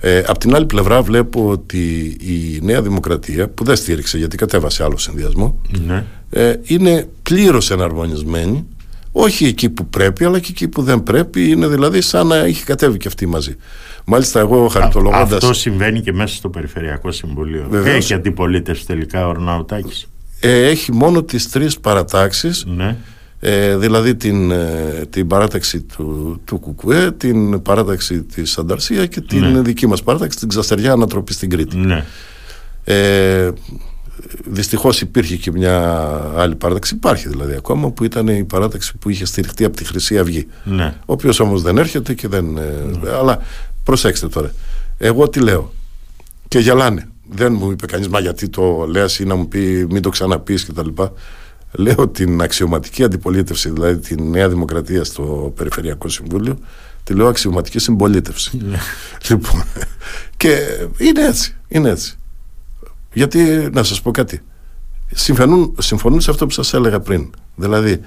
ε, 0.00 0.22
απ' 0.26 0.38
την 0.38 0.54
άλλη 0.54 0.66
πλευρά 0.66 1.02
βλέπω 1.02 1.48
ότι 1.48 2.16
η 2.20 2.60
Νέα 2.62 2.82
Δημοκρατία 2.82 3.48
που 3.48 3.64
δεν 3.64 3.76
στήριξε 3.76 4.18
γιατί 4.18 4.36
κατέβασε 4.36 4.84
άλλο 4.84 4.96
συνδυασμό 4.96 5.60
ναι. 5.86 6.04
ε, 6.30 6.54
είναι 6.62 7.08
πλήρως 7.22 7.70
εναρμονισμένη 7.70 8.66
όχι 9.12 9.44
εκεί 9.44 9.70
που 9.70 9.86
πρέπει 9.86 10.24
αλλά 10.24 10.38
και 10.38 10.48
εκεί 10.50 10.68
που 10.68 10.82
δεν 10.82 11.02
πρέπει 11.02 11.50
είναι 11.50 11.66
δηλαδή 11.66 12.00
σαν 12.00 12.26
να 12.26 12.46
είχε 12.46 12.64
κατέβει 12.64 12.98
και 12.98 13.08
αυτή 13.08 13.26
μαζί 13.26 13.56
Μάλιστα, 14.06 14.40
εγώ 14.40 14.68
χαρακτολογώντα. 14.68 15.36
Αυτό 15.36 15.52
συμβαίνει 15.52 16.00
και 16.00 16.12
μέσα 16.12 16.34
στο 16.34 16.48
Περιφερειακό 16.48 17.10
Συμβουλίο. 17.10 17.66
Βεβαίως, 17.70 17.96
έχει 17.96 18.14
αντιπολίτευση 18.14 18.86
τελικά 18.86 19.26
ο 19.26 19.32
Ρναουτάκη. 19.32 20.06
Ε, 20.40 20.66
έχει 20.66 20.92
μόνο 20.92 21.22
τις 21.22 21.50
τρεις 21.50 21.80
παρατάξεις. 21.80 22.64
Ναι 22.66 22.96
ε, 23.40 23.76
δηλαδή 23.76 24.14
την, 24.14 24.50
ε, 24.50 25.06
την 25.10 25.26
παράταξη 25.26 25.80
του, 25.80 26.40
του 26.44 26.58
Κουκουέ, 26.58 27.10
την 27.10 27.62
παράταξη 27.62 28.22
της 28.22 28.58
Ανταρσία 28.58 29.06
και 29.06 29.20
την 29.20 29.44
ναι. 29.44 29.60
δική 29.60 29.86
μας 29.86 30.02
παράταξη, 30.02 30.38
την 30.38 30.48
Ξαστεριά 30.48 30.92
Ανατροπή 30.92 31.32
στην 31.32 31.50
Κρήτη. 31.50 31.76
Ναι. 31.76 32.04
Ε, 32.84 33.50
δυστυχώς 34.44 35.00
υπήρχε 35.00 35.36
και 35.36 35.50
μια 35.50 35.80
άλλη 36.36 36.54
παράταξη, 36.54 36.94
υπάρχει 36.94 37.28
δηλαδή 37.28 37.54
ακόμα, 37.54 37.90
που 37.90 38.04
ήταν 38.04 38.28
η 38.28 38.44
παράταξη 38.44 38.96
που 38.96 39.10
είχε 39.10 39.24
στηριχτεί 39.24 39.64
από 39.64 39.76
τη 39.76 39.84
Χρυσή 39.84 40.18
Αυγή. 40.18 40.46
Ναι. 40.64 40.94
Ο 40.98 41.12
οποίος 41.12 41.40
όμως 41.40 41.62
δεν 41.62 41.78
έρχεται 41.78 42.14
και 42.14 42.28
δεν... 42.28 42.56
Ε, 42.56 42.60
ναι. 43.02 43.10
Αλλά 43.10 43.38
προσέξτε 43.86 44.28
τώρα, 44.28 44.52
εγώ 44.98 45.28
τι 45.28 45.40
λέω 45.40 45.72
και 46.48 46.58
γελάνε. 46.58 47.08
Δεν 47.30 47.52
μου 47.52 47.70
είπε 47.70 47.86
κανείς 47.86 48.08
μα 48.08 48.20
γιατί 48.20 48.48
το 48.48 48.86
λες 48.88 49.18
ή 49.18 49.24
να 49.24 49.34
μου 49.34 49.48
πει 49.48 49.86
μην 49.90 50.02
το 50.02 50.08
ξαναπείς 50.08 50.64
και 50.64 50.72
τα 50.72 50.84
λοιπά 50.84 51.12
λέω 51.72 52.08
την 52.08 52.42
αξιωματική 52.42 53.04
αντιπολίτευση, 53.04 53.70
δηλαδή 53.70 53.98
τη 53.98 54.22
Νέα 54.22 54.48
Δημοκρατία 54.48 55.04
στο 55.04 55.52
Περιφερειακό 55.56 56.08
Συμβούλιο, 56.08 56.58
τη 57.04 57.14
λέω 57.14 57.28
αξιωματική 57.28 57.78
συμπολίτευση. 57.78 58.56
Ναι. 58.56 58.78
λοιπόν, 59.28 59.64
και 60.36 60.58
είναι 60.98 61.26
έτσι, 61.26 61.56
είναι 61.68 61.88
έτσι. 61.90 62.18
Γιατί, 63.12 63.68
να 63.72 63.82
σας 63.82 64.00
πω 64.00 64.10
κάτι, 64.10 64.42
συμφωνούν, 65.14 65.74
συμφωνούν 65.78 66.20
σε 66.20 66.30
αυτό 66.30 66.46
που 66.46 66.52
σας 66.52 66.74
έλεγα 66.74 67.00
πριν. 67.00 67.30
Δηλαδή, 67.54 68.00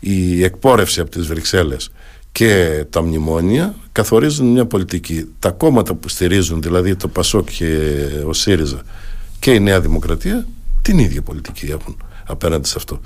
η 0.00 0.44
εκπόρευση 0.44 1.00
από 1.00 1.10
τις 1.10 1.26
Βρυξέλλες 1.26 1.90
και 2.32 2.84
τα 2.90 3.02
μνημόνια 3.02 3.74
καθορίζουν 3.92 4.46
μια 4.46 4.66
πολιτική. 4.66 5.24
Τα 5.38 5.50
κόμματα 5.50 5.94
που 5.94 6.08
στηρίζουν, 6.08 6.62
δηλαδή 6.62 6.96
το 6.96 7.08
ΠΑΣΟΚ 7.08 7.48
και 7.50 7.98
ο 8.26 8.32
ΣΥΡΙΖΑ 8.32 8.82
και 9.38 9.50
η 9.50 9.60
Νέα 9.60 9.80
Δημοκρατία, 9.80 10.46
την 10.82 10.98
ίδια 10.98 11.22
πολιτική 11.22 11.66
έχουν 11.66 11.96
απέναντι 12.26 12.68
σε 12.68 12.74
αυτό. 12.76 13.00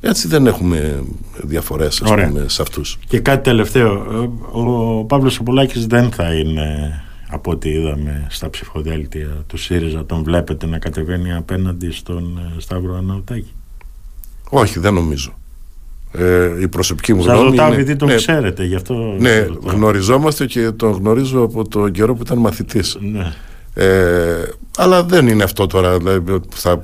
Έτσι 0.00 0.28
δεν 0.28 0.46
έχουμε 0.46 1.02
διαφορές 1.42 2.02
ας 2.02 2.10
πούμε, 2.10 2.44
σε 2.48 2.62
αυτούς. 2.62 2.98
Και 3.06 3.20
κάτι 3.20 3.42
τελευταίο. 3.42 4.04
Ο 4.52 5.04
Παύλος 5.04 5.32
Σοπολάκης 5.32 5.86
δεν 5.86 6.10
θα 6.12 6.34
είναι 6.34 7.00
από 7.28 7.50
ό,τι 7.50 7.68
είδαμε 7.68 8.26
στα 8.30 8.50
ψηφοδέλτια 8.50 9.44
του 9.46 9.56
ΣΥΡΙΖΑ. 9.56 10.06
Τον 10.06 10.22
βλέπετε 10.22 10.66
να 10.66 10.78
κατεβαίνει 10.78 11.34
απέναντι 11.34 11.90
στον 11.90 12.38
ε, 12.38 12.60
Σταύρο 12.60 12.96
Αναουτάκη; 12.96 13.52
Όχι, 14.48 14.78
δεν 14.78 14.94
νομίζω. 14.94 15.37
Ε, 16.18 16.60
η 16.60 16.68
προσωπική 16.68 17.14
μου 17.14 17.22
Σας 17.22 17.32
γνώμη. 17.34 17.50
ρωτάω 17.50 17.72
επειδή 17.72 17.96
τον 17.96 18.08
ναι, 18.08 18.14
ξέρετε, 18.14 18.64
γι' 18.64 18.74
αυτό. 18.74 19.14
Ναι, 19.18 19.46
γνωριζόμαστε 19.64 20.46
και 20.46 20.70
τον 20.70 20.92
γνωρίζω 20.92 21.42
από 21.42 21.68
τον 21.68 21.92
καιρό 21.92 22.14
που 22.14 22.22
ήταν 22.24 22.38
μαθητής. 22.38 22.96
Ναι. 23.00 23.32
Ε, 23.74 24.48
αλλά 24.76 25.04
δεν 25.04 25.28
είναι 25.28 25.42
αυτό 25.42 25.66
τώρα 25.66 25.98
δηλαδή, 25.98 26.40
θα 26.54 26.82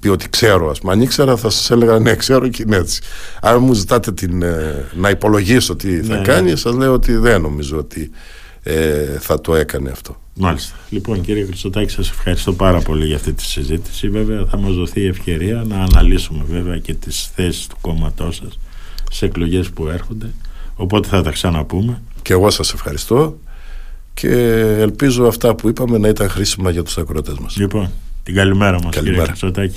πει 0.00 0.08
ότι 0.08 0.28
ξέρω 0.28 0.70
ας 0.70 0.80
πούμε. 0.80 0.92
αν 0.92 1.00
ήξερα 1.00 1.36
θα 1.36 1.50
σας 1.50 1.70
έλεγα 1.70 1.98
ναι 1.98 2.14
ξέρω 2.14 2.48
και 2.48 2.62
είναι 2.66 2.76
έτσι 2.76 3.02
αν 3.40 3.62
μου 3.62 3.72
ζητάτε 3.72 4.12
την, 4.12 4.42
ε, 4.42 4.84
να 4.94 5.10
υπολογίσω 5.10 5.76
τι 5.76 6.02
θα 6.02 6.16
ναι, 6.16 6.22
κάνει 6.22 6.50
ναι. 6.50 6.56
σας 6.56 6.74
λέω 6.74 6.92
ότι 6.92 7.16
δεν 7.16 7.40
νομίζω 7.40 7.78
ότι 7.78 8.10
ε, 8.62 9.04
θα 9.18 9.40
το 9.40 9.54
έκανε 9.54 9.90
αυτό 9.90 10.16
Μάλιστα. 10.34 10.76
Λοιπόν 10.88 11.20
κύριε 11.20 11.44
Χριστοτάκη 11.44 11.90
σας 11.90 12.10
ευχαριστώ 12.10 12.52
πάρα 12.52 12.80
πολύ 12.80 13.06
για 13.06 13.16
αυτή 13.16 13.32
τη 13.32 13.44
συζήτηση 13.44 14.08
βέβαια 14.08 14.44
θα 14.44 14.58
μας 14.58 14.74
δοθεί 14.74 15.00
η 15.00 15.06
ευκαιρία 15.06 15.64
να 15.68 15.76
αναλύσουμε 15.76 16.44
βέβαια 16.48 16.78
και 16.78 16.94
τις 16.94 17.30
θέσεις 17.34 17.66
του 17.66 17.76
κόμματός 17.80 18.36
σας 18.36 18.58
σε 19.12 19.24
εκλογές 19.24 19.70
που 19.70 19.88
έρχονται 19.88 20.30
οπότε 20.76 21.08
θα 21.08 21.22
τα 21.22 21.30
ξαναπούμε 21.30 22.02
και 22.22 22.32
εγώ 22.32 22.50
σας 22.50 22.72
ευχαριστώ 22.72 23.38
και 24.14 24.28
ελπίζω 24.78 25.26
αυτά 25.26 25.54
που 25.54 25.68
είπαμε 25.68 25.98
να 25.98 26.08
ήταν 26.08 26.28
χρήσιμα 26.28 26.70
για 26.70 26.82
τους 26.82 26.98
ακροατές 26.98 27.38
μας. 27.38 27.56
Λοιπόν, 27.56 27.90
την 28.22 28.34
καλημέρα 28.34 28.82
μας 28.82 28.94
καλημέρα. 28.94 29.32
κύριε 29.32 29.72